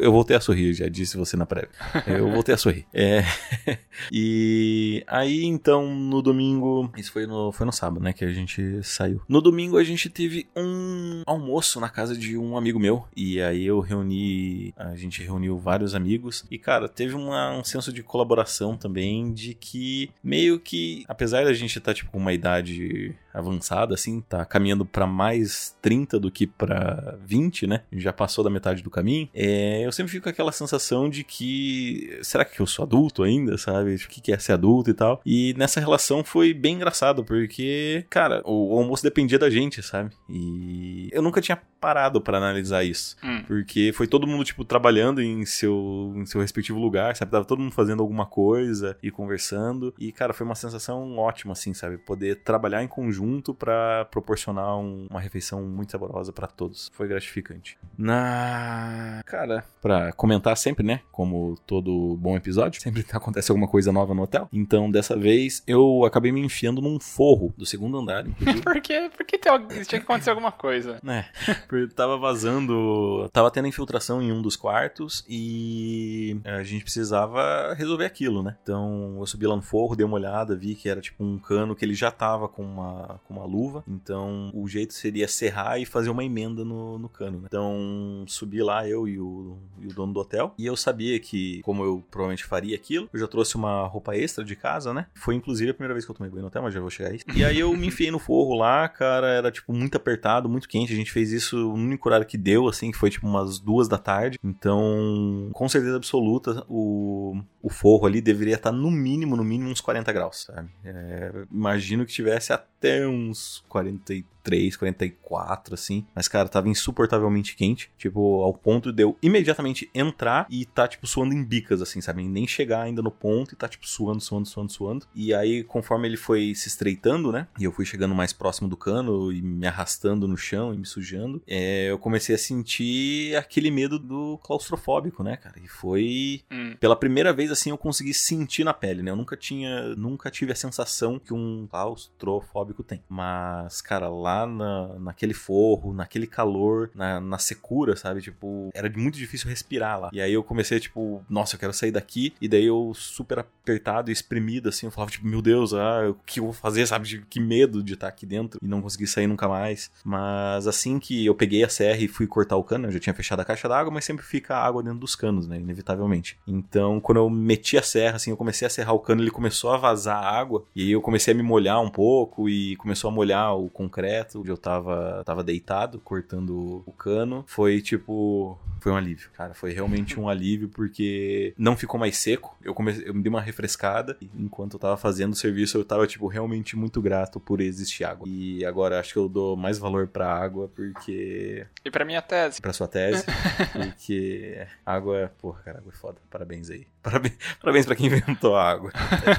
eu 0.00 0.10
voltei 0.10 0.36
a 0.36 0.40
sorrir, 0.40 0.74
já 0.74 0.88
disse 0.88 1.16
você 1.16 1.36
na 1.36 1.46
prévia. 1.46 1.70
Eu 2.06 2.30
voltei 2.30 2.54
a 2.54 2.58
sorrir. 2.58 2.86
É. 2.92 3.22
e 4.10 5.04
aí, 5.06 5.44
então, 5.44 5.86
no 5.94 6.20
domingo. 6.20 6.90
Isso 6.96 7.12
foi 7.12 7.26
no, 7.26 7.52
foi 7.52 7.66
no 7.66 7.72
sábado, 7.72 8.02
né? 8.02 8.12
Que 8.12 8.24
a 8.24 8.32
gente 8.32 8.82
saiu. 8.82 9.20
No 9.28 9.40
domingo 9.40 9.76
a 9.76 9.84
gente 9.84 10.08
teve 10.08 10.48
um 10.56 11.22
almoço 11.26 11.78
na 11.80 11.88
casa 11.88 12.16
de 12.16 12.36
um 12.36 12.56
amigo 12.56 12.80
meu. 12.80 13.06
E 13.14 13.40
aí 13.40 13.64
eu 13.64 13.80
reuni. 13.80 14.72
A 14.76 14.96
gente 14.96 15.22
reuniu 15.22 15.58
vários 15.58 15.94
amigos. 15.94 16.44
E, 16.50 16.58
cara, 16.58 16.88
teve 16.88 17.14
uma, 17.14 17.52
um 17.52 17.64
senso 17.64 17.92
de 17.92 18.02
colaboração 18.02 18.76
também. 18.76 19.32
De 19.32 19.54
que 19.54 20.10
meio 20.22 20.58
que, 20.58 21.04
apesar 21.06 21.44
da 21.44 21.52
gente 21.52 21.78
estar, 21.78 21.92
tá, 21.92 21.94
tipo, 21.94 22.10
com 22.10 22.18
uma 22.18 22.32
idade 22.32 23.14
avançada, 23.32 23.94
assim, 23.94 24.22
tá 24.22 24.44
caminhando 24.46 24.86
para 24.86 25.06
mais 25.06 25.76
30 25.82 26.18
do 26.18 26.30
que 26.30 26.46
para 26.46 26.95
20, 27.24 27.66
né? 27.66 27.82
Já 27.92 28.12
passou 28.12 28.42
da 28.42 28.50
metade 28.50 28.82
do 28.82 28.90
caminho. 28.90 29.28
É, 29.34 29.84
eu 29.84 29.92
sempre 29.92 30.12
fico 30.12 30.24
com 30.24 30.30
aquela 30.30 30.52
sensação 30.52 31.08
de 31.08 31.24
que 31.24 32.18
será 32.22 32.44
que 32.44 32.60
eu 32.60 32.66
sou 32.66 32.84
adulto 32.84 33.22
ainda, 33.22 33.56
sabe? 33.58 33.94
O 33.94 33.98
que 33.98 34.32
é 34.32 34.38
ser 34.38 34.52
adulto 34.52 34.90
e 34.90 34.94
tal. 34.94 35.20
E 35.24 35.54
nessa 35.56 35.80
relação 35.80 36.24
foi 36.24 36.52
bem 36.52 36.76
engraçado, 36.76 37.24
porque, 37.24 38.04
cara, 38.08 38.42
o, 38.44 38.74
o 38.74 38.78
almoço 38.78 39.02
dependia 39.02 39.38
da 39.38 39.50
gente, 39.50 39.82
sabe? 39.82 40.10
E 40.28 41.08
eu 41.12 41.22
nunca 41.22 41.40
tinha 41.40 41.60
parado 41.80 42.20
para 42.20 42.38
analisar 42.38 42.84
isso. 42.84 43.16
Hum. 43.22 43.42
Porque 43.46 43.92
foi 43.94 44.06
todo 44.06 44.26
mundo, 44.26 44.44
tipo, 44.44 44.64
trabalhando 44.64 45.22
em 45.22 45.44
seu, 45.44 46.12
em 46.16 46.26
seu 46.26 46.40
respectivo 46.40 46.78
lugar, 46.78 47.14
sabe? 47.16 47.30
Tava 47.30 47.44
todo 47.44 47.60
mundo 47.60 47.72
fazendo 47.72 48.02
alguma 48.02 48.26
coisa 48.26 48.96
e 49.02 49.10
conversando. 49.10 49.94
E, 49.98 50.10
cara, 50.10 50.32
foi 50.32 50.44
uma 50.44 50.54
sensação 50.54 51.16
ótima, 51.18 51.52
assim, 51.52 51.72
sabe? 51.74 51.98
Poder 51.98 52.36
trabalhar 52.36 52.82
em 52.82 52.88
conjunto 52.88 53.16
junto 53.16 53.54
para 53.54 54.04
proporcionar 54.06 54.76
um, 54.78 55.06
uma 55.10 55.20
refeição 55.20 55.62
muito 55.62 55.92
saborosa 55.92 56.32
para 56.32 56.46
todos. 56.46 56.85
Foi 56.92 57.08
gratificante. 57.08 57.78
Na. 57.96 59.22
Cara, 59.24 59.64
para 59.80 60.12
comentar 60.12 60.56
sempre, 60.56 60.84
né? 60.84 61.00
Como 61.10 61.56
todo 61.66 62.16
bom 62.16 62.36
episódio, 62.36 62.80
sempre 62.80 63.04
acontece 63.12 63.50
alguma 63.50 63.68
coisa 63.68 63.92
nova 63.92 64.14
no 64.14 64.22
hotel. 64.22 64.48
Então, 64.52 64.90
dessa 64.90 65.16
vez, 65.16 65.62
eu 65.66 66.04
acabei 66.04 66.32
me 66.32 66.40
enfiando 66.40 66.80
num 66.80 67.00
forro 67.00 67.54
do 67.56 67.64
segundo 67.64 67.98
andar, 67.98 68.26
inclusive. 68.26 68.62
Por 68.66 68.80
quê? 68.80 69.10
Porque 69.16 69.38
tinha 69.38 69.58
que 69.84 69.96
acontecer 69.96 70.30
alguma 70.30 70.52
coisa. 70.52 71.00
É, 71.16 71.24
porque 71.66 71.94
tava 71.94 72.18
vazando. 72.18 73.28
Tava 73.32 73.50
tendo 73.50 73.68
infiltração 73.68 74.20
em 74.20 74.32
um 74.32 74.42
dos 74.42 74.54
quartos 74.54 75.24
e 75.26 76.38
a 76.44 76.62
gente 76.62 76.82
precisava 76.82 77.72
resolver 77.74 78.04
aquilo, 78.04 78.42
né? 78.42 78.56
Então, 78.62 79.16
eu 79.18 79.26
subi 79.26 79.46
lá 79.46 79.56
no 79.56 79.62
forro, 79.62 79.96
dei 79.96 80.04
uma 80.04 80.16
olhada, 80.16 80.54
vi 80.54 80.74
que 80.74 80.88
era 80.88 81.00
tipo 81.00 81.24
um 81.24 81.38
cano 81.38 81.74
que 81.74 81.84
ele 81.84 81.94
já 81.94 82.10
tava 82.10 82.48
com 82.48 82.62
uma 82.62 83.20
com 83.26 83.34
uma 83.34 83.44
luva. 83.44 83.84
Então 83.86 84.50
o 84.54 84.66
jeito 84.68 84.94
seria 84.94 85.28
serrar 85.28 85.80
e 85.80 85.86
fazer 85.86 86.10
uma 86.10 86.24
emenda 86.24 86.64
no, 86.64 86.75
no 86.98 87.08
cano. 87.08 87.40
Né? 87.40 87.44
Então 87.46 88.24
subi 88.26 88.62
lá 88.62 88.88
eu 88.88 89.08
e 89.08 89.18
o, 89.18 89.58
e 89.80 89.86
o, 89.86 89.94
dono 89.94 90.12
do 90.12 90.20
hotel. 90.20 90.54
E 90.58 90.66
eu 90.66 90.76
sabia 90.76 91.18
que, 91.18 91.60
como 91.62 91.84
eu 91.84 92.04
provavelmente 92.10 92.44
faria 92.44 92.76
aquilo, 92.76 93.08
eu 93.12 93.20
já 93.20 93.26
trouxe 93.26 93.56
uma 93.56 93.86
roupa 93.86 94.16
extra 94.16 94.44
de 94.44 94.54
casa, 94.56 94.92
né? 94.92 95.06
Foi 95.14 95.34
inclusive 95.34 95.70
a 95.70 95.74
primeira 95.74 95.94
vez 95.94 96.04
que 96.04 96.10
eu 96.10 96.14
tomei 96.14 96.30
banho 96.30 96.42
no 96.42 96.48
hotel, 96.48 96.62
mas 96.62 96.74
já 96.74 96.80
vou 96.80 96.90
chegar 96.90 97.10
aí. 97.10 97.20
E 97.34 97.44
aí 97.44 97.58
eu 97.58 97.72
me 97.76 97.86
enfiei 97.86 98.10
no 98.10 98.18
forro 98.18 98.54
lá, 98.54 98.88
cara, 98.88 99.28
era 99.28 99.50
tipo 99.50 99.72
muito 99.72 99.96
apertado, 99.96 100.48
muito 100.48 100.68
quente. 100.68 100.92
A 100.92 100.96
gente 100.96 101.12
fez 101.12 101.32
isso 101.32 101.56
no 101.56 101.74
único 101.74 102.08
horário 102.08 102.26
que 102.26 102.38
deu, 102.38 102.68
assim, 102.68 102.90
que 102.90 102.98
foi 102.98 103.10
tipo 103.10 103.26
umas 103.26 103.58
duas 103.58 103.88
da 103.88 103.98
tarde. 103.98 104.38
Então, 104.42 105.50
com 105.52 105.68
certeza 105.68 105.96
absoluta, 105.96 106.64
o, 106.68 107.40
o 107.66 107.68
forro 107.68 108.06
ali 108.06 108.20
deveria 108.20 108.54
estar 108.54 108.70
no 108.70 108.92
mínimo, 108.92 109.34
no 109.34 109.42
mínimo 109.42 109.70
uns 109.70 109.80
40 109.80 110.12
graus, 110.12 110.44
sabe? 110.44 110.70
É, 110.84 111.32
imagino 111.50 112.06
que 112.06 112.12
tivesse 112.12 112.52
até 112.52 113.04
uns 113.08 113.64
43, 113.68 114.76
44, 114.76 115.74
assim. 115.74 116.06
Mas, 116.14 116.28
cara, 116.28 116.48
tava 116.48 116.68
insuportavelmente 116.68 117.56
quente. 117.56 117.90
Tipo, 117.98 118.42
ao 118.42 118.54
ponto 118.54 118.92
de 118.92 119.02
eu 119.02 119.16
imediatamente 119.20 119.90
entrar 119.92 120.46
e 120.48 120.64
tá, 120.64 120.86
tipo, 120.86 121.08
suando 121.08 121.34
em 121.34 121.42
bicas, 121.42 121.82
assim, 121.82 122.00
sabe? 122.00 122.22
Nem 122.22 122.46
chegar 122.46 122.82
ainda 122.82 123.02
no 123.02 123.10
ponto 123.10 123.52
e 123.52 123.56
tá, 123.56 123.66
tipo, 123.66 123.88
suando, 123.88 124.20
suando, 124.20 124.46
suando, 124.46 124.70
suando. 124.70 125.06
E 125.12 125.34
aí, 125.34 125.64
conforme 125.64 126.06
ele 126.06 126.16
foi 126.16 126.54
se 126.54 126.68
estreitando, 126.68 127.32
né? 127.32 127.48
E 127.58 127.64
eu 127.64 127.72
fui 127.72 127.84
chegando 127.84 128.14
mais 128.14 128.32
próximo 128.32 128.68
do 128.68 128.76
cano 128.76 129.32
e 129.32 129.42
me 129.42 129.66
arrastando 129.66 130.28
no 130.28 130.36
chão 130.36 130.72
e 130.72 130.78
me 130.78 130.86
sujando, 130.86 131.42
é, 131.48 131.90
eu 131.90 131.98
comecei 131.98 132.36
a 132.36 132.38
sentir 132.38 133.34
aquele 133.34 133.72
medo 133.72 133.98
do 133.98 134.38
claustrofóbico, 134.38 135.24
né, 135.24 135.36
cara? 135.36 135.56
E 135.58 135.66
foi. 135.66 136.42
Hum. 136.48 136.76
Pela 136.78 136.94
primeira 136.94 137.32
vez, 137.32 137.50
assim, 137.56 137.70
eu 137.70 137.78
consegui 137.78 138.14
sentir 138.14 138.64
na 138.64 138.74
pele, 138.74 139.02
né? 139.02 139.10
Eu 139.10 139.16
nunca 139.16 139.36
tinha. 139.36 139.94
Nunca 139.96 140.30
tive 140.30 140.52
a 140.52 140.56
sensação 140.56 141.18
que 141.18 141.32
um 141.32 141.66
claustrofóbico 141.70 142.82
tem. 142.82 143.02
Mas, 143.08 143.80
cara, 143.80 144.08
lá 144.08 144.46
na, 144.46 144.98
naquele 144.98 145.34
forro, 145.34 145.92
naquele 145.92 146.26
calor, 146.26 146.90
na, 146.94 147.20
na 147.20 147.38
secura, 147.38 147.96
sabe? 147.96 148.20
Tipo, 148.20 148.70
era 148.74 148.90
muito 148.90 149.16
difícil 149.16 149.48
respirar 149.48 150.00
lá. 150.00 150.10
E 150.12 150.20
aí 150.20 150.32
eu 150.32 150.42
comecei, 150.42 150.78
tipo, 150.78 151.24
nossa, 151.28 151.56
eu 151.56 151.60
quero 151.60 151.72
sair 151.72 151.90
daqui. 151.90 152.34
E 152.40 152.48
daí 152.48 152.64
eu, 152.64 152.92
super 152.94 153.38
apertado 153.40 154.10
e 154.10 154.12
espremido, 154.12 154.68
assim, 154.68 154.86
eu 154.86 154.92
falava, 154.92 155.10
tipo, 155.10 155.26
meu 155.26 155.42
Deus, 155.42 155.72
ah, 155.74 156.10
o 156.10 156.14
que 156.26 156.40
eu 156.40 156.44
vou 156.44 156.52
fazer, 156.52 156.86
sabe? 156.86 157.24
Que 157.28 157.40
medo 157.40 157.82
de 157.82 157.94
estar 157.94 158.08
aqui 158.08 158.26
dentro 158.26 158.58
e 158.62 158.66
não 158.66 158.82
conseguir 158.82 159.06
sair 159.06 159.26
nunca 159.26 159.48
mais. 159.48 159.90
Mas 160.04 160.66
assim 160.66 160.98
que 160.98 161.24
eu 161.24 161.34
peguei 161.34 161.64
a 161.64 161.68
serra 161.68 161.98
e 161.98 162.08
fui 162.08 162.26
cortar 162.26 162.56
o 162.56 162.64
cano, 162.64 162.86
eu 162.88 162.92
já 162.92 163.00
tinha 163.00 163.14
fechado 163.14 163.40
a 163.40 163.44
caixa 163.44 163.68
d'água, 163.68 163.92
mas 163.92 164.04
sempre 164.04 164.24
fica 164.24 164.56
água 164.56 164.82
dentro 164.82 164.98
dos 164.98 165.14
canos, 165.14 165.46
né? 165.46 165.58
Inevitavelmente. 165.58 166.38
Então, 166.46 167.00
quando 167.00 167.18
eu 167.18 167.30
meti 167.46 167.78
a 167.78 167.82
serra, 167.82 168.16
assim, 168.16 168.30
eu 168.30 168.36
comecei 168.36 168.66
a 168.66 168.70
serrar 168.70 168.94
o 168.94 168.98
cano, 168.98 169.22
ele 169.22 169.30
começou 169.30 169.70
a 169.70 169.76
vazar 169.76 170.22
água. 170.22 170.64
E 170.74 170.82
aí 170.82 170.90
eu 170.90 171.00
comecei 171.00 171.32
a 171.32 171.36
me 171.36 171.42
molhar 171.42 171.80
um 171.80 171.88
pouco 171.88 172.48
e 172.48 172.76
começou 172.76 173.08
a 173.08 173.14
molhar 173.14 173.56
o 173.56 173.70
concreto 173.70 174.40
onde 174.40 174.50
eu 174.50 174.58
tava, 174.58 175.22
tava 175.24 175.44
deitado, 175.44 176.00
cortando 176.00 176.82
o 176.84 176.92
cano. 176.92 177.44
Foi 177.46 177.80
tipo. 177.80 178.58
Foi 178.80 178.92
um 178.92 178.96
alívio, 178.96 179.30
cara. 179.32 179.54
Foi 179.54 179.72
realmente 179.72 180.18
um 180.18 180.28
alívio 180.28 180.68
porque 180.68 181.54
não 181.56 181.76
ficou 181.76 181.98
mais 181.98 182.16
seco. 182.18 182.56
Eu 182.62 182.74
comecei, 182.74 183.08
eu 183.08 183.14
me 183.14 183.22
dei 183.22 183.30
uma 183.30 183.40
refrescada. 183.40 184.16
E 184.20 184.28
enquanto 184.36 184.74
eu 184.74 184.80
tava 184.80 184.96
fazendo 184.96 185.32
o 185.32 185.36
serviço, 185.36 185.78
eu 185.78 185.84
tava, 185.84 186.06
tipo, 186.06 186.26
realmente 186.26 186.76
muito 186.76 187.00
grato 187.00 187.38
por 187.38 187.60
existir 187.60 188.04
água. 188.04 188.28
E 188.28 188.64
agora 188.64 188.98
acho 188.98 189.12
que 189.12 189.18
eu 189.18 189.28
dou 189.28 189.56
mais 189.56 189.78
valor 189.78 190.08
pra 190.08 190.32
água 190.32 190.68
porque. 190.74 191.66
E 191.84 191.90
pra 191.90 192.04
minha 192.04 192.22
tese. 192.22 192.60
Pra 192.60 192.72
sua 192.72 192.88
tese. 192.88 193.24
porque 193.72 194.66
água, 194.84 195.32
porra, 195.38 195.62
cara, 195.64 195.78
água 195.78 195.92
é 195.92 195.96
foda. 195.96 196.18
Parabéns 196.30 196.70
aí. 196.70 196.86
Parabéns, 197.02 197.25
parabéns 197.60 197.86
pra 197.86 197.94
quem 197.94 198.06
inventou 198.06 198.56
a 198.56 198.70
água. 198.70 198.92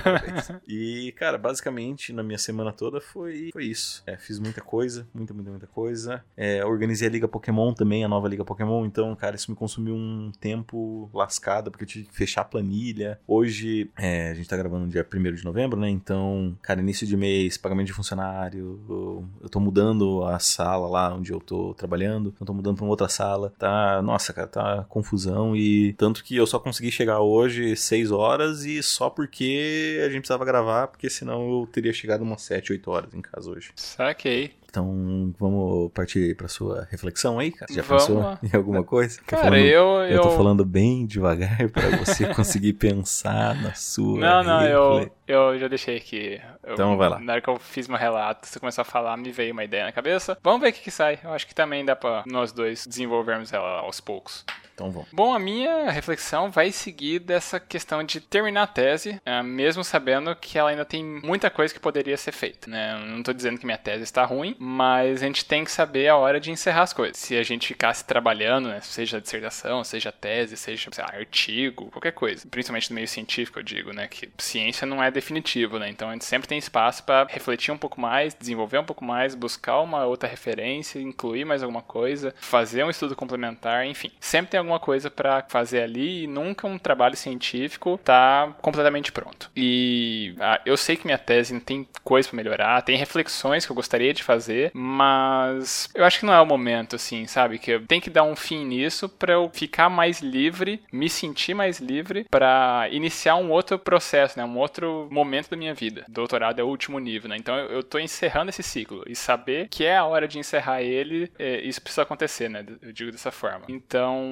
e, 0.68 1.14
cara, 1.18 1.38
basicamente, 1.38 2.14
na 2.14 2.24
minha 2.24 2.38
semana 2.38 2.72
toda 2.72 3.00
foi, 3.00 3.50
foi 3.52 3.66
isso. 3.66 4.04
É, 4.06 4.18
fiz 4.18 4.40
muita 4.40 4.62
coisa, 4.62 5.08
muita, 5.14 5.34
muita, 5.34 5.50
muita 5.50 5.68
coisa. 5.68 6.24
É, 6.36 6.64
organizei 6.66 7.08
a 7.08 7.12
Liga 7.12 7.28
Pokémon 7.28 7.74
também, 7.74 8.04
a 8.04 8.08
nova 8.08 8.28
Liga 8.28 8.44
Pokémon. 8.44 8.86
Então, 8.86 9.16
cara, 9.16 9.36
isso 9.36 9.52
me 9.52 9.58
consumiu 9.58 9.96
um 9.96 10.32
tempo 10.40 11.10
lascado, 11.14 11.72
porque 11.72 11.84
eu 11.84 11.88
tive 11.88 12.06
que 12.06 12.16
fechar 12.16 12.42
a 12.42 12.46
planilha. 12.46 13.20
Hoje, 13.28 13.90
é, 13.98 14.32
a 14.32 14.34
gente 14.34 14.50
tá 14.50 14.58
gravando 14.58 14.86
no 14.86 14.92
dia 14.92 15.06
1 15.06 15.34
de 15.36 15.46
novembro, 15.46 15.80
né? 15.80 15.90
Então, 15.90 16.58
cara, 16.62 16.82
início 16.82 17.08
de 17.08 17.16
mês, 17.16 17.58
pagamento 17.58 17.88
de 17.88 17.94
funcionário. 17.94 18.80
Eu, 18.90 19.26
eu 19.42 19.50
tô 19.50 19.60
mudando 19.60 20.24
a 20.26 20.40
sala 20.40 20.88
lá 20.88 21.14
onde 21.14 21.32
eu 21.32 21.40
tô 21.40 21.74
trabalhando. 21.74 22.34
Eu 22.40 22.46
tô 22.46 22.54
mudando 22.54 22.76
pra 22.76 22.86
uma 22.86 22.92
outra 22.92 23.08
sala. 23.08 23.54
Tá, 23.58 24.02
nossa, 24.02 24.34
cara, 24.34 24.48
tá 24.48 24.86
confusão. 24.90 25.56
E 25.56 25.94
tanto 25.94 26.24
que 26.24 26.36
eu 26.36 26.46
só 26.46 26.60
consegui 26.60 26.92
chegar 26.92 27.20
hoje 27.20 27.76
6 27.78 28.12
horas 28.12 28.66
e 28.66 28.82
só 28.84 29.10
porque 29.10 30.00
a 30.06 30.10
gente 30.10 30.20
precisava 30.20 30.46
gravar, 30.46 30.88
porque 30.88 31.10
senão 31.10 31.62
eu 31.62 31.68
teria 31.68 31.94
chegado 31.94 32.22
umas 32.22 32.42
7, 32.42 32.74
8 32.74 32.92
horas 32.92 33.14
em 33.14 33.22
casa 33.22 33.50
hoje. 33.50 33.72
Saquei. 33.76 34.54
Então, 34.70 35.34
vamos 35.40 35.92
partir 35.92 36.36
para 36.36 36.48
sua 36.48 36.88
reflexão 36.92 37.40
aí, 37.40 37.52
cara? 37.52 37.74
Já 37.74 37.82
vamos 37.82 38.04
pensou 38.06 38.22
lá. 38.22 38.40
em 38.44 38.56
alguma 38.56 38.84
coisa? 38.84 39.20
Cara, 39.26 39.44
falando, 39.44 39.66
eu, 39.66 39.86
eu... 40.04 40.10
Eu 40.18 40.22
tô 40.22 40.32
falando 40.32 40.66
bem 40.66 41.06
devagar 41.06 41.68
para 41.72 41.98
você 41.98 42.32
conseguir 42.34 42.74
pensar 42.74 43.56
na 43.56 43.74
sua 43.74 44.20
Não, 44.20 44.44
não, 44.44 44.64
eu, 44.66 45.12
eu 45.28 45.58
já 45.58 45.68
deixei 45.68 45.98
aqui. 45.98 46.42
Eu, 46.64 46.74
então 46.74 46.98
vai 46.98 47.10
lá. 47.10 47.20
Na 47.20 47.34
hora 47.34 47.42
que 47.42 47.50
eu 47.50 47.58
fiz 47.58 47.88
meu 47.88 47.98
relato, 47.98 48.46
você 48.46 48.60
começou 48.60 48.82
a 48.82 48.86
falar, 48.86 49.16
me 49.18 49.32
veio 49.32 49.54
uma 49.54 49.64
ideia 49.64 49.86
na 49.86 49.92
cabeça. 49.92 50.38
Vamos 50.44 50.62
ver 50.62 50.70
o 50.70 50.74
que, 50.74 50.82
que 50.82 50.92
sai. 50.92 51.18
Eu 51.24 51.32
acho 51.32 51.48
que 51.48 51.56
também 51.56 51.84
dá 51.84 51.96
pra 51.96 52.24
nós 52.28 52.52
dois 52.52 52.86
desenvolvermos 52.86 53.54
ela 53.54 53.80
aos 53.80 54.02
poucos. 54.02 54.46
Então 54.78 54.92
vamos. 54.92 55.10
Bom, 55.12 55.34
a 55.34 55.40
minha 55.40 55.90
reflexão 55.90 56.52
vai 56.52 56.72
seguir 56.72 57.18
dessa 57.18 57.60
questão 57.60 58.04
de 58.04 58.22
terminar 58.22 58.62
a 58.62 58.68
tese, 58.68 59.20
é, 59.26 59.42
mesmo 59.42 59.84
sabendo 59.84 60.36
que 60.36 60.56
ela 60.56 60.70
ainda 60.70 60.86
tem 60.86 61.04
muita 61.04 61.50
coisa 61.50 61.74
que 61.74 61.80
poderia 61.80 62.16
ser 62.16 62.32
feita. 62.32 62.70
Né? 62.70 62.96
Não 63.08 63.18
estou 63.18 63.34
dizendo 63.34 63.58
que 63.58 63.66
minha 63.66 63.78
tese 63.80 64.04
está 64.04 64.24
ruim, 64.24 64.56
mas 64.60 65.24
a 65.24 65.26
gente 65.26 65.46
tem 65.46 65.64
que 65.64 65.72
saber 65.72 66.10
a 66.10 66.16
hora 66.16 66.40
de 66.40 66.52
encerrar 66.52 66.84
as 66.84 66.94
coisas. 66.94 67.18
Se 67.18 67.36
a 67.36 67.42
gente 67.42 67.68
ficasse 67.68 68.06
trabalhando, 68.06 68.70
né, 68.70 68.80
seja 68.82 69.20
dissertação, 69.20 69.84
seja 69.84 70.12
tese, 70.12 70.56
seja 70.56 70.92
lá, 71.00 71.10
artigo, 71.12 71.90
qualquer 71.90 72.12
coisa, 72.12 72.48
principalmente 72.48 72.92
no 72.92 72.96
meio 72.96 73.08
científico, 73.08 73.58
eu 73.58 73.64
digo, 73.64 73.92
né, 73.92 74.08
que 74.08 74.30
ciência 74.38 74.86
não 74.86 75.04
é 75.04 75.10
definitivo, 75.10 75.80
né? 75.80 75.90
Então 75.90 76.10
a 76.10 76.14
gente 76.14 76.26
sempre 76.26 76.48
tem 76.48 76.60
espaço 76.60 77.04
para 77.04 77.26
refletir 77.28 77.72
um 77.72 77.78
pouco 77.80 78.00
mais, 78.00 78.36
desenvolver 78.36 78.78
um 78.78 78.86
pouco 78.86 79.04
mais, 79.04 79.34
buscar 79.34 79.80
uma 79.80 80.06
outra 80.06 80.30
referência, 80.30 81.00
incluir 81.00 81.46
mais 81.46 81.64
alguma 81.64 81.82
coisa, 81.82 82.36
fazer 82.40 82.84
um 82.84 82.92
estudo 82.92 83.16
complementar, 83.16 83.84
enfim, 83.88 84.12
sempre 84.20 84.52
tem 84.52 84.67
alguma 84.68 84.80
coisa 84.80 85.10
para 85.10 85.44
fazer 85.48 85.82
ali 85.82 86.24
e 86.24 86.28
nunca 86.28 86.68
um 86.68 86.78
trabalho 86.78 87.16
científico 87.16 88.00
tá 88.04 88.54
completamente 88.62 89.12
pronto. 89.12 89.50
E 89.56 90.36
ah, 90.40 90.62
eu 90.66 90.76
sei 90.78 90.96
que 90.96 91.06
minha 91.06 91.18
tese 91.18 91.60
tem 91.60 91.88
coisa 92.04 92.28
para 92.28 92.38
melhorar, 92.38 92.82
tem 92.82 92.98
reflexões 92.98 93.66
que 93.66 93.72
eu 93.72 93.76
gostaria 93.76 94.14
de 94.14 94.24
fazer, 94.24 94.72
mas 94.74 95.90
eu 95.96 96.04
acho 96.04 96.20
que 96.20 96.26
não 96.26 96.34
é 96.34 96.42
o 96.42 96.46
momento, 96.46 96.96
assim, 96.96 97.26
sabe? 97.26 97.58
Que 97.58 97.72
eu 97.72 97.86
tenho 97.86 98.02
que 98.02 98.10
dar 98.10 98.24
um 98.24 98.36
fim 98.36 98.66
nisso 98.66 99.08
para 99.08 99.34
eu 99.34 99.50
ficar 99.54 99.90
mais 99.90 100.22
livre, 100.22 100.82
me 100.92 101.10
sentir 101.10 101.54
mais 101.54 101.80
livre 101.80 102.26
para 102.30 102.88
iniciar 102.92 103.36
um 103.36 103.52
outro 103.52 103.80
processo, 103.80 104.38
né? 104.38 104.46
Um 104.46 104.58
outro 104.58 105.08
momento 105.12 105.50
da 105.50 105.58
minha 105.58 105.74
vida. 105.74 106.06
Doutorado 106.08 106.60
é 106.60 106.64
o 106.64 106.68
último 106.68 107.00
nível, 107.00 107.30
né? 107.30 107.38
Então 107.38 107.58
eu, 107.58 107.78
eu 107.78 107.84
tô 107.84 108.00
encerrando 108.00 108.50
esse 108.50 108.64
ciclo 108.64 109.04
e 109.08 109.16
saber 109.16 109.68
que 109.70 109.86
é 109.86 109.98
a 109.98 110.06
hora 110.06 110.28
de 110.28 110.40
encerrar 110.40 110.82
ele, 110.82 111.32
é, 111.40 111.62
isso 111.62 111.82
precisa 111.82 112.02
acontecer, 112.02 112.50
né? 112.50 112.66
Eu 112.82 112.92
digo 112.92 113.12
dessa 113.12 113.32
forma. 113.32 113.66
Então, 113.70 114.24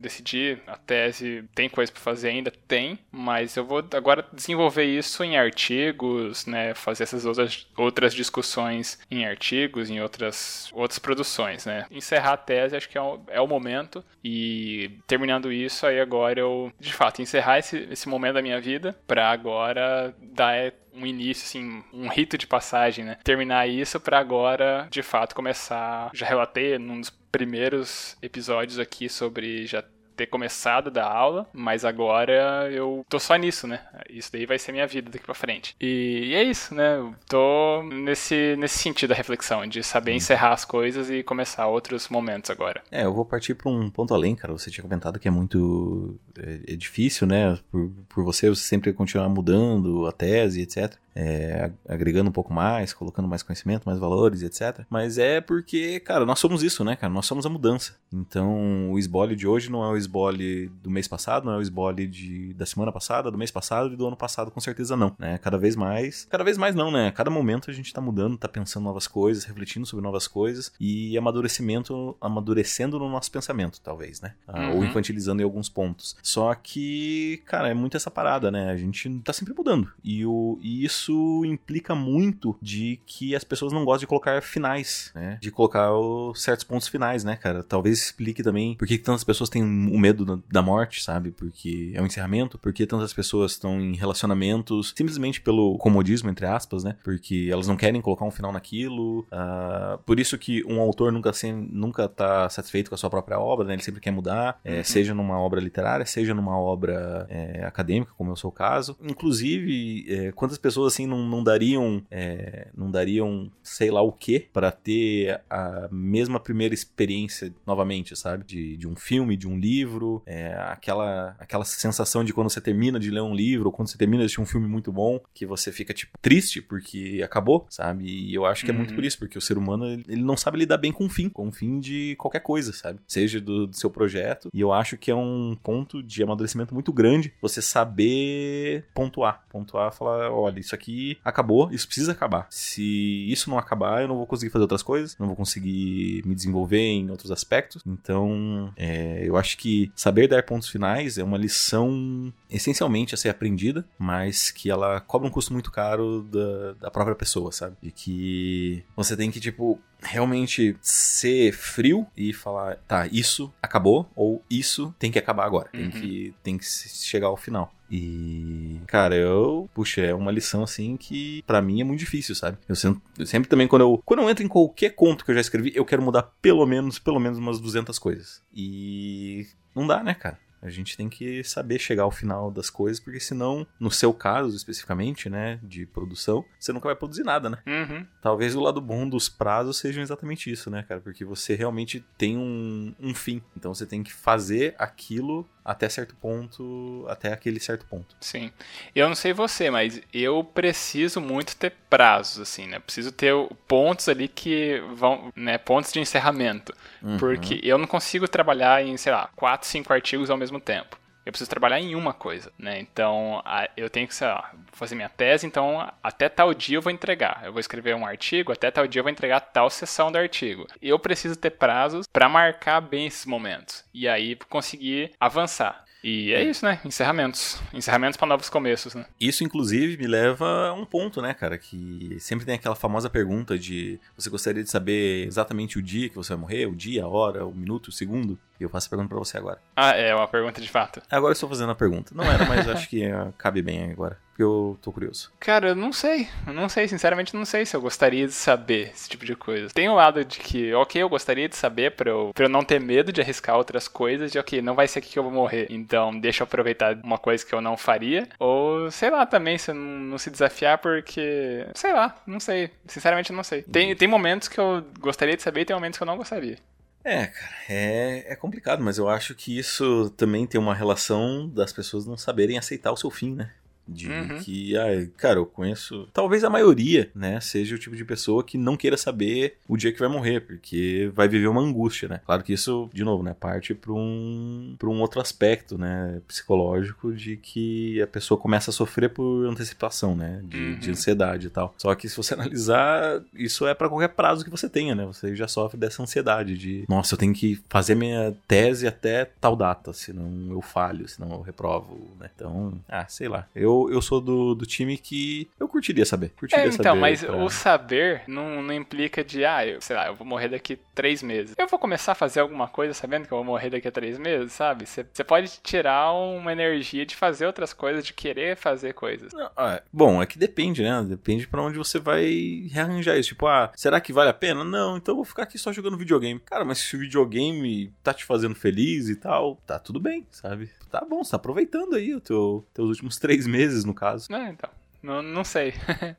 decidi, 0.00 0.58
a 0.66 0.76
tese 0.76 1.44
tem 1.54 1.68
coisa 1.68 1.90
para 1.90 2.00
fazer 2.00 2.28
ainda? 2.28 2.50
Tem, 2.50 2.98
mas 3.10 3.56
eu 3.56 3.64
vou 3.64 3.84
agora 3.94 4.26
desenvolver 4.32 4.84
isso 4.84 5.22
em 5.24 5.36
artigos, 5.36 6.46
né? 6.46 6.74
Fazer 6.74 7.04
essas 7.04 7.24
outras, 7.24 7.66
outras 7.76 8.14
discussões 8.14 8.98
em 9.10 9.24
artigos, 9.26 9.90
em 9.90 10.00
outras, 10.00 10.70
outras 10.72 10.98
produções, 10.98 11.66
né? 11.66 11.86
Encerrar 11.90 12.34
a 12.34 12.36
tese 12.36 12.76
acho 12.76 12.88
que 12.88 12.98
é 12.98 13.02
o, 13.02 13.20
é 13.28 13.40
o 13.40 13.46
momento 13.46 14.04
e 14.24 14.98
terminando 15.06 15.52
isso, 15.52 15.86
aí 15.86 16.00
agora 16.00 16.40
eu, 16.40 16.72
de 16.78 16.92
fato, 16.92 17.20
encerrar 17.20 17.58
esse, 17.58 17.88
esse 17.90 18.08
momento 18.08 18.34
da 18.34 18.42
minha 18.42 18.60
vida 18.60 18.96
para 19.06 19.30
agora 19.30 20.14
dar 20.18 20.72
um 20.94 21.06
início, 21.06 21.44
assim, 21.44 21.82
um 21.92 22.08
rito 22.08 22.36
de 22.36 22.46
passagem, 22.46 23.04
né? 23.04 23.18
Terminar 23.24 23.68
isso 23.68 23.98
para 23.98 24.18
agora, 24.18 24.86
de 24.90 25.02
fato, 25.02 25.34
começar. 25.34 26.10
Já 26.12 26.26
relatei 26.26 26.78
num 26.78 27.00
dos 27.00 27.10
primeiros 27.10 28.16
episódios 28.20 28.78
aqui 28.78 29.08
sobre 29.08 29.66
já 29.66 29.82
ter 30.16 30.26
começado 30.26 30.90
da 30.90 31.06
aula, 31.06 31.48
mas 31.52 31.84
agora 31.84 32.70
eu 32.70 33.04
tô 33.08 33.18
só 33.18 33.36
nisso, 33.36 33.66
né? 33.66 33.80
Isso 34.08 34.30
daí 34.32 34.46
vai 34.46 34.58
ser 34.58 34.72
minha 34.72 34.86
vida 34.86 35.10
daqui 35.10 35.24
pra 35.24 35.34
frente. 35.34 35.74
E, 35.80 36.28
e 36.30 36.34
é 36.34 36.42
isso, 36.42 36.74
né? 36.74 36.96
Eu 36.96 37.14
tô 37.28 37.82
nesse, 37.82 38.56
nesse 38.56 38.78
sentido 38.78 39.10
da 39.10 39.16
reflexão, 39.16 39.66
de 39.66 39.82
saber 39.82 40.12
encerrar 40.12 40.52
as 40.52 40.64
coisas 40.64 41.10
e 41.10 41.22
começar 41.22 41.66
outros 41.66 42.08
momentos 42.08 42.50
agora. 42.50 42.82
É, 42.90 43.04
eu 43.04 43.12
vou 43.12 43.24
partir 43.24 43.54
pra 43.54 43.70
um 43.70 43.90
ponto 43.90 44.14
além, 44.14 44.34
cara. 44.34 44.52
Você 44.52 44.70
tinha 44.70 44.82
comentado 44.82 45.18
que 45.18 45.28
é 45.28 45.30
muito 45.30 46.18
é, 46.38 46.72
é 46.72 46.76
difícil, 46.76 47.26
né? 47.26 47.58
Por, 47.70 47.90
por 48.08 48.24
você, 48.24 48.48
você 48.48 48.62
sempre 48.62 48.92
continuar 48.92 49.28
mudando 49.28 50.06
a 50.06 50.12
tese, 50.12 50.62
etc 50.62 50.96
é, 51.14 51.70
agregando 51.86 52.30
um 52.30 52.32
pouco 52.32 52.52
mais, 52.52 52.92
colocando 52.92 53.28
mais 53.28 53.42
conhecimento, 53.42 53.84
mais 53.84 53.98
valores, 53.98 54.42
etc. 54.42 54.84
Mas 54.88 55.18
é 55.18 55.40
porque, 55.40 56.00
cara, 56.00 56.24
nós 56.24 56.38
somos 56.38 56.62
isso, 56.62 56.84
né, 56.84 56.96
cara? 56.96 57.12
Nós 57.12 57.26
somos 57.26 57.44
a 57.44 57.50
mudança. 57.50 57.96
Então, 58.12 58.90
o 58.90 58.98
esbole 58.98 59.36
de 59.36 59.46
hoje 59.46 59.70
não 59.70 59.84
é 59.84 59.88
o 59.88 59.96
esbole 60.02 60.68
do 60.82 60.90
mês 60.90 61.08
passado, 61.08 61.44
não 61.44 61.54
é 61.54 61.56
o 61.56 61.62
esbole 61.62 62.06
de, 62.06 62.52
da 62.54 62.66
semana 62.66 62.92
passada, 62.92 63.30
do 63.30 63.38
mês 63.38 63.50
passado 63.50 63.92
e 63.92 63.96
do 63.96 64.06
ano 64.06 64.16
passado, 64.16 64.50
com 64.50 64.60
certeza 64.60 64.96
não, 64.96 65.14
né? 65.18 65.38
Cada 65.38 65.58
vez 65.58 65.76
mais, 65.76 66.26
cada 66.30 66.44
vez 66.44 66.58
mais 66.58 66.74
não, 66.74 66.90
né? 66.90 67.10
Cada 67.10 67.30
momento 67.30 67.70
a 67.70 67.74
gente 67.74 67.92
tá 67.92 68.00
mudando, 68.00 68.36
tá 68.36 68.48
pensando 68.48 68.84
novas 68.84 69.06
coisas, 69.06 69.44
refletindo 69.44 69.86
sobre 69.86 70.02
novas 70.02 70.28
coisas 70.28 70.72
e 70.78 71.16
amadurecimento, 71.16 72.16
amadurecendo 72.20 72.98
no 72.98 73.08
nosso 73.08 73.30
pensamento, 73.30 73.80
talvez, 73.80 74.20
né? 74.20 74.34
Ah, 74.46 74.68
uhum. 74.68 74.76
Ou 74.76 74.84
infantilizando 74.84 75.40
em 75.40 75.44
alguns 75.44 75.68
pontos. 75.68 76.16
Só 76.22 76.54
que, 76.54 77.42
cara, 77.46 77.68
é 77.68 77.74
muito 77.74 77.96
essa 77.96 78.10
parada, 78.10 78.50
né? 78.50 78.70
A 78.70 78.76
gente 78.76 79.08
tá 79.20 79.32
sempre 79.32 79.54
mudando. 79.54 79.90
E, 80.02 80.24
o, 80.26 80.58
e 80.62 80.84
isso 80.84 81.44
implica 81.44 81.94
muito 81.94 82.56
de 82.60 83.00
que 83.06 83.34
as 83.34 83.44
pessoas 83.44 83.72
não 83.72 83.84
gostam 83.84 84.00
de 84.00 84.06
colocar 84.06 84.42
finais, 84.42 85.10
né? 85.14 85.38
De 85.40 85.50
colocar 85.50 85.92
os 85.92 86.42
certos 86.42 86.64
pontos 86.64 86.88
finais, 86.88 87.24
né, 87.24 87.36
cara? 87.36 87.62
Talvez 87.62 88.02
explique 88.02 88.42
também 88.42 88.74
por 88.76 88.86
que 88.86 88.98
tantas 88.98 89.24
pessoas 89.24 89.48
têm 89.48 89.62
o 89.92 89.98
medo 89.98 90.42
da 90.50 90.62
morte, 90.62 91.02
sabe? 91.02 91.30
Porque 91.30 91.92
é 91.94 92.00
um 92.00 92.06
encerramento, 92.06 92.58
porque 92.58 92.86
tantas 92.86 93.12
pessoas 93.12 93.52
estão 93.52 93.78
em 93.78 93.94
relacionamentos 93.94 94.94
simplesmente 94.96 95.40
pelo 95.40 95.76
comodismo, 95.76 96.30
entre 96.30 96.46
aspas, 96.46 96.82
né? 96.82 96.96
Porque 97.04 97.48
elas 97.52 97.68
não 97.68 97.76
querem 97.76 98.00
colocar 98.00 98.24
um 98.24 98.30
final 98.30 98.52
naquilo. 98.52 99.20
Uh, 99.20 99.98
por 100.06 100.18
isso 100.18 100.38
que 100.38 100.64
um 100.64 100.80
autor 100.80 101.12
nunca, 101.12 101.32
sem, 101.32 101.52
nunca 101.52 102.08
tá 102.08 102.48
satisfeito 102.48 102.88
com 102.88 102.94
a 102.94 102.98
sua 102.98 103.10
própria 103.10 103.38
obra, 103.38 103.66
né? 103.66 103.74
Ele 103.74 103.82
sempre 103.82 104.00
quer 104.00 104.10
mudar, 104.10 104.58
é, 104.64 104.78
uhum. 104.78 104.84
seja 104.84 105.14
numa 105.14 105.38
obra 105.38 105.60
literária, 105.60 106.06
seja 106.06 106.32
numa 106.32 106.58
obra 106.58 107.26
é, 107.28 107.64
acadêmica, 107.64 108.12
como 108.16 108.30
é 108.30 108.32
o 108.32 108.36
seu 108.36 108.50
caso. 108.50 108.96
Inclusive, 109.02 110.06
é, 110.08 110.32
quantas 110.32 110.56
pessoas 110.56 110.94
assim 110.94 111.06
não, 111.06 111.18
não 111.26 111.44
dariam 111.44 112.02
é, 112.10 112.68
não 112.74 112.90
dariam 112.90 113.50
sei 113.62 113.90
lá 113.90 114.00
o 114.00 114.12
que 114.12 114.40
para 114.40 114.70
ter 114.70 115.40
a 115.50 115.88
mesma 115.90 116.40
primeira 116.40 116.74
experiência 116.74 117.52
novamente, 117.66 118.16
sabe? 118.16 118.44
De, 118.44 118.76
de 118.76 118.88
um 118.88 118.96
filme, 118.96 119.36
de 119.36 119.46
um 119.46 119.58
livro, 119.58 119.81
é, 120.26 120.54
aquela, 120.68 121.34
aquela 121.38 121.64
sensação 121.64 122.24
de 122.24 122.32
quando 122.32 122.50
você 122.50 122.60
termina 122.60 123.00
de 123.00 123.10
ler 123.10 123.22
um 123.22 123.34
livro 123.34 123.66
ou 123.66 123.72
quando 123.72 123.88
você 123.88 123.98
termina 123.98 124.20
de 124.20 124.26
assistir 124.26 124.40
um 124.40 124.46
filme 124.46 124.66
muito 124.66 124.92
bom, 124.92 125.20
que 125.34 125.44
você 125.44 125.72
fica 125.72 125.92
tipo 125.92 126.16
triste 126.20 126.60
porque 126.60 127.20
acabou, 127.24 127.66
sabe? 127.68 128.04
E 128.04 128.34
eu 128.34 128.46
acho 128.46 128.64
que 128.64 128.70
é 128.70 128.74
muito 128.74 128.94
por 128.94 129.00
uhum. 129.00 129.06
isso, 129.06 129.18
porque 129.18 129.38
o 129.38 129.40
ser 129.40 129.58
humano 129.58 129.86
ele 129.86 130.22
não 130.22 130.36
sabe 130.36 130.58
lidar 130.58 130.78
bem 130.78 130.92
com 130.92 131.06
o 131.06 131.10
fim, 131.10 131.28
com 131.28 131.48
o 131.48 131.52
fim 131.52 131.80
de 131.80 132.14
qualquer 132.16 132.40
coisa, 132.40 132.72
sabe? 132.72 133.00
Seja 133.08 133.40
do, 133.40 133.66
do 133.66 133.76
seu 133.76 133.90
projeto. 133.90 134.48
E 134.52 134.60
eu 134.60 134.72
acho 134.72 134.96
que 134.96 135.10
é 135.10 135.14
um 135.14 135.56
ponto 135.62 136.02
de 136.02 136.22
amadurecimento 136.22 136.74
muito 136.74 136.92
grande 136.92 137.32
você 137.40 137.62
saber 137.62 138.84
pontuar, 138.94 139.44
pontuar, 139.48 139.92
falar, 139.92 140.30
olha, 140.30 140.60
isso 140.60 140.74
aqui 140.74 140.82
aqui 140.82 141.18
acabou, 141.24 141.70
isso 141.72 141.86
precisa 141.86 142.12
acabar. 142.12 142.46
Se 142.50 143.30
isso 143.30 143.48
não 143.48 143.58
acabar, 143.58 144.02
eu 144.02 144.08
não 144.08 144.16
vou 144.16 144.26
conseguir 144.26 144.50
fazer 144.50 144.62
outras 144.62 144.82
coisas, 144.82 145.16
não 145.18 145.26
vou 145.26 145.36
conseguir 145.36 146.22
me 146.26 146.34
desenvolver 146.34 146.78
em 146.78 147.10
outros 147.10 147.30
aspectos. 147.30 147.82
Então, 147.86 148.72
é, 148.76 149.22
eu 149.24 149.36
acho 149.36 149.56
que 149.56 149.71
saber 149.94 150.28
dar 150.28 150.42
pontos 150.42 150.68
finais 150.68 151.18
é 151.18 151.24
uma 151.24 151.38
lição 151.38 152.32
essencialmente 152.50 153.14
a 153.14 153.18
ser 153.18 153.28
aprendida, 153.28 153.84
mas 153.98 154.50
que 154.50 154.70
ela 154.70 155.00
cobra 155.00 155.28
um 155.28 155.30
custo 155.30 155.52
muito 155.52 155.70
caro 155.70 156.22
da, 156.22 156.72
da 156.74 156.90
própria 156.90 157.14
pessoa, 157.14 157.52
sabe? 157.52 157.76
E 157.82 157.90
que 157.90 158.84
você 158.96 159.16
tem 159.16 159.30
que, 159.30 159.40
tipo, 159.40 159.80
realmente 160.02 160.76
ser 160.80 161.52
frio 161.52 162.06
e 162.16 162.32
falar, 162.32 162.76
tá, 162.88 163.06
isso 163.10 163.52
acabou 163.62 164.10
ou 164.14 164.42
isso 164.50 164.94
tem 164.98 165.10
que 165.10 165.18
acabar 165.18 165.46
agora. 165.46 165.68
Tem, 165.70 165.84
uhum. 165.84 165.90
que, 165.90 166.34
tem 166.42 166.58
que 166.58 166.64
chegar 166.64 167.28
ao 167.28 167.36
final. 167.36 167.72
E, 167.90 168.80
cara, 168.86 169.14
eu, 169.14 169.68
puxa, 169.74 170.00
é 170.00 170.14
uma 170.14 170.32
lição 170.32 170.62
assim 170.62 170.96
que 170.96 171.42
para 171.46 171.60
mim 171.60 171.82
é 171.82 171.84
muito 171.84 172.00
difícil, 172.00 172.34
sabe? 172.34 172.56
Eu 172.66 172.74
sempre, 172.74 173.02
eu 173.18 173.26
sempre, 173.26 173.50
também 173.50 173.68
quando 173.68 173.82
eu, 173.82 174.02
quando 174.04 174.20
eu 174.20 174.30
entro 174.30 174.42
em 174.42 174.48
qualquer 174.48 174.94
conto 174.94 175.24
que 175.24 175.30
eu 175.30 175.34
já 175.34 175.42
escrevi, 175.42 175.72
eu 175.74 175.84
quero 175.84 176.00
mudar 176.00 176.22
pelo 176.40 176.64
menos, 176.64 176.98
pelo 176.98 177.20
menos 177.20 177.38
umas 177.38 177.60
200 177.60 177.98
coisas. 177.98 178.42
E 178.54 179.46
não 179.74 179.86
dá, 179.86 180.02
né, 180.02 180.14
cara? 180.14 180.38
A 180.62 180.70
gente 180.70 180.96
tem 180.96 181.08
que 181.08 181.42
saber 181.42 181.78
chegar 181.78 182.04
ao 182.04 182.10
final 182.10 182.50
das 182.50 182.70
coisas, 182.70 183.00
porque 183.00 183.18
senão, 183.18 183.66
no 183.80 183.90
seu 183.90 184.14
caso 184.14 184.54
especificamente, 184.54 185.28
né, 185.28 185.58
de 185.62 185.84
produção, 185.84 186.44
você 186.58 186.72
nunca 186.72 186.88
vai 186.88 186.94
produzir 186.94 187.24
nada, 187.24 187.50
né? 187.50 187.58
Uhum. 187.66 188.06
Talvez 188.20 188.54
o 188.54 188.60
lado 188.60 188.80
bom 188.80 189.08
dos 189.08 189.28
prazos 189.28 189.78
sejam 189.78 190.02
exatamente 190.02 190.50
isso, 190.50 190.70
né, 190.70 190.84
cara? 190.84 191.00
Porque 191.00 191.24
você 191.24 191.54
realmente 191.54 192.04
tem 192.16 192.36
um, 192.36 192.94
um 193.00 193.14
fim. 193.14 193.42
Então 193.56 193.74
você 193.74 193.84
tem 193.84 194.02
que 194.02 194.12
fazer 194.12 194.74
aquilo 194.78 195.48
até 195.64 195.88
certo 195.88 196.14
ponto, 196.16 197.04
até 197.08 197.32
aquele 197.32 197.60
certo 197.60 197.86
ponto. 197.86 198.16
Sim. 198.20 198.50
Eu 198.94 199.08
não 199.08 199.14
sei 199.14 199.32
você, 199.32 199.70
mas 199.70 200.00
eu 200.12 200.42
preciso 200.42 201.20
muito 201.20 201.56
ter 201.56 201.72
prazos, 201.88 202.40
assim, 202.40 202.66
né? 202.66 202.78
Preciso 202.80 203.12
ter 203.12 203.32
pontos 203.68 204.08
ali 204.08 204.26
que 204.26 204.82
vão, 204.94 205.32
né, 205.36 205.58
pontos 205.58 205.92
de 205.92 206.00
encerramento. 206.00 206.74
Uhum. 207.02 207.16
Porque 207.16 207.60
eu 207.62 207.78
não 207.78 207.86
consigo 207.86 208.26
trabalhar 208.26 208.84
em, 208.84 208.96
sei 208.96 209.12
lá, 209.12 209.28
quatro, 209.36 209.68
cinco 209.68 209.92
artigos 209.92 210.30
ao 210.30 210.36
mesmo 210.36 210.51
tempo. 210.60 211.00
Eu 211.24 211.30
preciso 211.30 211.48
trabalhar 211.48 211.78
em 211.78 211.94
uma 211.94 212.12
coisa, 212.12 212.52
né? 212.58 212.80
Então, 212.80 213.40
eu 213.76 213.88
tenho 213.88 214.08
que, 214.08 214.14
sei 214.14 214.26
lá, 214.26 214.52
fazer 214.72 214.96
minha 214.96 215.08
tese, 215.08 215.46
então 215.46 215.88
até 216.02 216.28
tal 216.28 216.52
dia 216.52 216.78
eu 216.78 216.82
vou 216.82 216.90
entregar. 216.90 217.42
Eu 217.44 217.52
vou 217.52 217.60
escrever 217.60 217.94
um 217.94 218.04
artigo, 218.04 218.50
até 218.50 218.72
tal 218.72 218.88
dia 218.88 218.98
eu 218.98 219.04
vou 219.04 219.12
entregar 219.12 219.38
tal 219.38 219.70
sessão 219.70 220.10
do 220.10 220.18
artigo. 220.18 220.66
Eu 220.80 220.98
preciso 220.98 221.36
ter 221.36 221.50
prazos 221.50 222.08
para 222.12 222.28
marcar 222.28 222.80
bem 222.80 223.06
esses 223.06 223.24
momentos 223.24 223.84
e 223.94 224.08
aí 224.08 224.36
conseguir 224.48 225.12
avançar. 225.20 225.81
E 226.02 226.32
é 226.32 226.42
isso, 226.42 226.64
né? 226.64 226.80
Encerramentos. 226.84 227.60
Encerramentos 227.72 228.16
para 228.16 228.26
novos 228.26 228.48
começos, 228.48 228.94
né? 228.94 229.06
Isso, 229.20 229.44
inclusive, 229.44 229.96
me 229.96 230.06
leva 230.06 230.68
a 230.68 230.72
um 230.72 230.84
ponto, 230.84 231.22
né, 231.22 231.32
cara? 231.32 231.56
Que 231.56 232.16
sempre 232.18 232.44
tem 232.44 232.56
aquela 232.56 232.74
famosa 232.74 233.08
pergunta 233.08 233.58
de 233.58 234.00
você 234.16 234.28
gostaria 234.28 234.64
de 234.64 234.70
saber 234.70 235.26
exatamente 235.26 235.78
o 235.78 235.82
dia 235.82 236.08
que 236.08 236.16
você 236.16 236.30
vai 236.30 236.40
morrer, 236.40 236.66
o 236.66 236.74
dia, 236.74 237.04
a 237.04 237.08
hora, 237.08 237.46
o 237.46 237.54
minuto, 237.54 237.88
o 237.88 237.92
segundo? 237.92 238.38
E 238.58 238.64
eu 238.64 238.68
faço 238.68 238.88
a 238.88 238.90
pergunta 238.90 239.08
para 239.08 239.18
você 239.18 239.38
agora. 239.38 239.60
Ah, 239.76 239.90
é 239.90 240.14
uma 240.14 240.26
pergunta 240.26 240.60
de 240.60 240.68
fato. 240.68 241.00
Agora 241.10 241.30
eu 241.30 241.34
estou 241.34 241.48
fazendo 241.48 241.70
a 241.70 241.74
pergunta. 241.74 242.12
Não 242.14 242.24
era, 242.24 242.44
mas 242.46 242.68
acho 242.68 242.88
que 242.88 243.06
uh, 243.06 243.32
cabe 243.38 243.62
bem 243.62 243.90
agora 243.90 244.18
porque 244.32 244.42
eu 244.42 244.78
tô 244.80 244.90
curioso. 244.90 245.30
Cara, 245.38 245.68
eu 245.68 245.74
não 245.74 245.92
sei. 245.92 246.26
Eu 246.46 246.54
não 246.54 246.66
sei, 246.66 246.88
sinceramente 246.88 247.34
não 247.34 247.44
sei 247.44 247.66
se 247.66 247.76
eu 247.76 247.82
gostaria 247.82 248.26
de 248.26 248.32
saber 248.32 248.90
esse 248.94 249.08
tipo 249.08 249.26
de 249.26 249.36
coisa. 249.36 249.68
Tem 249.68 249.88
o 249.90 249.94
lado 249.94 250.24
de 250.24 250.38
que, 250.38 250.72
ok, 250.72 251.02
eu 251.02 251.08
gostaria 251.08 251.48
de 251.48 251.54
saber 251.54 251.92
pra 251.92 252.10
eu, 252.10 252.30
pra 252.34 252.46
eu 252.46 252.48
não 252.48 252.64
ter 252.64 252.80
medo 252.80 253.12
de 253.12 253.20
arriscar 253.20 253.56
outras 253.56 253.86
coisas, 253.86 254.32
de 254.32 254.38
ok, 254.38 254.62
não 254.62 254.74
vai 254.74 254.88
ser 254.88 255.00
aqui 255.00 255.10
que 255.10 255.18
eu 255.18 255.22
vou 255.22 255.32
morrer. 255.32 255.66
Então, 255.68 256.18
deixa 256.18 256.42
eu 256.42 256.44
aproveitar 256.46 256.98
uma 257.04 257.18
coisa 257.18 257.44
que 257.44 257.54
eu 257.54 257.60
não 257.60 257.76
faria. 257.76 258.26
Ou, 258.38 258.90
sei 258.90 259.10
lá, 259.10 259.26
também, 259.26 259.58
se 259.58 259.70
não, 259.72 259.82
não 259.82 260.18
se 260.18 260.30
desafiar, 260.30 260.78
porque. 260.78 261.66
Sei 261.74 261.92
lá, 261.92 262.16
não 262.26 262.40
sei. 262.40 262.70
Sinceramente, 262.86 263.32
não 263.32 263.44
sei. 263.44 263.62
Tem, 263.62 263.94
tem 263.94 264.08
momentos 264.08 264.48
que 264.48 264.58
eu 264.58 264.82
gostaria 264.98 265.36
de 265.36 265.42
saber 265.42 265.60
e 265.60 265.64
tem 265.66 265.76
momentos 265.76 265.98
que 265.98 266.02
eu 266.02 266.06
não 266.06 266.16
gostaria. 266.16 266.56
É, 267.04 267.26
cara, 267.26 267.54
é, 267.68 268.32
é 268.32 268.36
complicado, 268.36 268.82
mas 268.82 268.96
eu 268.96 269.08
acho 269.08 269.34
que 269.34 269.58
isso 269.58 270.08
também 270.16 270.46
tem 270.46 270.60
uma 270.60 270.74
relação 270.74 271.48
das 271.48 271.72
pessoas 271.72 272.06
não 272.06 272.16
saberem 272.16 272.56
aceitar 272.56 272.92
o 272.92 272.96
seu 272.96 273.10
fim, 273.10 273.34
né? 273.34 273.50
De 273.92 274.10
Uhum. 274.10 274.38
que, 274.40 274.76
ah, 274.76 274.86
cara, 275.16 275.38
eu 275.38 275.46
conheço. 275.46 276.08
Talvez 276.12 276.44
a 276.44 276.50
maioria, 276.50 277.10
né, 277.14 277.40
seja 277.40 277.74
o 277.74 277.78
tipo 277.78 277.94
de 277.96 278.04
pessoa 278.04 278.42
que 278.42 278.56
não 278.58 278.76
queira 278.76 278.96
saber 278.96 279.56
o 279.68 279.76
dia 279.76 279.92
que 279.92 279.98
vai 279.98 280.08
morrer, 280.08 280.40
porque 280.40 281.10
vai 281.14 281.28
viver 281.28 281.46
uma 281.48 281.60
angústia, 281.60 282.08
né? 282.08 282.20
Claro 282.24 282.42
que 282.42 282.52
isso, 282.52 282.88
de 282.92 283.04
novo, 283.04 283.22
né, 283.22 283.34
parte 283.38 283.74
para 283.74 283.92
um, 283.92 284.74
pra 284.78 284.88
um 284.88 285.00
outro 285.00 285.20
aspecto, 285.20 285.76
né, 285.78 286.20
psicológico, 286.26 287.12
de 287.12 287.36
que 287.36 288.00
a 288.02 288.06
pessoa 288.06 288.38
começa 288.38 288.70
a 288.70 288.72
sofrer 288.72 289.10
por 289.10 289.46
antecipação, 289.46 290.14
né, 290.16 290.40
de, 290.44 290.56
Uhum. 290.58 290.78
de 290.78 290.90
ansiedade 290.90 291.46
e 291.46 291.50
tal. 291.50 291.74
Só 291.78 291.94
que 291.94 292.08
se 292.08 292.16
você 292.16 292.34
analisar, 292.34 293.22
isso 293.34 293.66
é 293.66 293.74
para 293.74 293.88
qualquer 293.88 294.08
prazo 294.08 294.44
que 294.44 294.50
você 294.50 294.68
tenha, 294.68 294.94
né? 294.94 295.04
Você 295.06 295.34
já 295.34 295.48
sofre 295.48 295.78
dessa 295.78 296.02
ansiedade 296.02 296.56
de, 296.56 296.84
nossa, 296.88 297.14
eu 297.14 297.18
tenho 297.18 297.32
que 297.34 297.60
fazer 297.68 297.94
minha 297.94 298.34
tese 298.46 298.86
até 298.86 299.24
tal 299.40 299.56
data, 299.56 299.92
senão 299.92 300.48
eu 300.50 300.60
falho, 300.62 301.08
senão 301.08 301.30
eu 301.32 301.40
reprovo, 301.42 301.98
né? 302.20 302.30
Então, 302.34 302.74
ah, 302.88 303.06
sei 303.08 303.28
lá. 303.28 303.46
Eu, 303.54 303.81
eu 303.90 304.02
sou 304.02 304.20
do, 304.20 304.54
do 304.54 304.66
time 304.66 304.96
que 304.98 305.48
eu 305.58 305.68
curtiria 305.68 306.04
saber. 306.04 306.30
Curtiria 306.30 306.64
É, 306.64 306.68
então, 306.68 306.84
saber 306.84 307.00
mas 307.00 307.24
pra- 307.24 307.36
o 307.36 307.48
saber 307.50 308.22
não, 308.26 308.62
não 308.62 308.74
implica 308.74 309.24
de, 309.24 309.44
ah, 309.44 309.66
eu, 309.66 309.80
sei 309.80 309.96
lá, 309.96 310.06
eu 310.08 310.14
vou 310.14 310.26
morrer 310.26 310.48
daqui 310.48 310.78
três 310.94 311.22
meses. 311.22 311.54
Eu 311.58 311.66
vou 311.68 311.78
começar 311.78 312.12
a 312.12 312.14
fazer 312.14 312.40
alguma 312.40 312.68
coisa 312.68 312.92
sabendo 312.94 313.26
que 313.26 313.32
eu 313.32 313.38
vou 313.38 313.44
morrer 313.44 313.70
daqui 313.70 313.88
a 313.88 313.92
três 313.92 314.18
meses, 314.18 314.52
sabe? 314.52 314.84
Você 314.86 315.24
pode 315.24 315.50
tirar 315.62 316.12
uma 316.12 316.52
energia 316.52 317.06
de 317.06 317.16
fazer 317.16 317.46
outras 317.46 317.72
coisas, 317.72 318.04
de 318.04 318.12
querer 318.12 318.56
fazer 318.56 318.92
coisas. 318.94 319.32
Não, 319.32 319.50
ah, 319.56 319.82
bom, 319.92 320.22
é 320.22 320.26
que 320.26 320.38
depende, 320.38 320.82
né? 320.82 321.04
Depende 321.08 321.46
pra 321.46 321.62
onde 321.62 321.78
você 321.78 321.98
vai 321.98 322.68
rearranjar 322.70 323.16
isso. 323.18 323.30
Tipo, 323.30 323.46
ah, 323.46 323.72
será 323.74 324.00
que 324.00 324.12
vale 324.12 324.30
a 324.30 324.34
pena? 324.34 324.64
Não, 324.64 324.96
então 324.96 325.12
eu 325.12 325.16
vou 325.16 325.24
ficar 325.24 325.44
aqui 325.44 325.58
só 325.58 325.72
jogando 325.72 325.96
videogame. 325.96 326.40
Cara, 326.40 326.64
mas 326.64 326.78
se 326.78 326.96
o 326.96 326.98
videogame 327.00 327.92
tá 328.02 328.12
te 328.12 328.24
fazendo 328.24 328.54
feliz 328.54 329.08
e 329.08 329.16
tal, 329.16 329.56
tá 329.66 329.78
tudo 329.78 330.00
bem, 330.00 330.26
sabe? 330.30 330.70
Tá 330.90 331.04
bom, 331.08 331.24
você 331.24 331.30
tá 331.30 331.36
aproveitando 331.38 331.94
aí 331.94 332.14
os 332.14 332.22
teu, 332.22 332.66
teus 332.74 332.88
últimos 332.90 333.16
três 333.18 333.46
meses, 333.46 333.61
no 333.84 333.94
caso. 333.94 334.32
É, 334.32 334.48
então. 334.50 334.70
Não, 335.02 335.22
não 335.22 335.44
sei. 335.44 335.74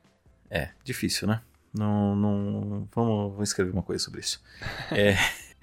É, 0.50 0.68
difícil, 0.84 1.26
né? 1.26 1.40
Não, 1.76 2.14
não. 2.14 2.88
Vamos, 2.94 3.32
vamos 3.32 3.48
escrever 3.48 3.72
uma 3.72 3.82
coisa 3.82 4.04
sobre 4.04 4.20
isso. 4.20 4.40
É. 4.92 5.16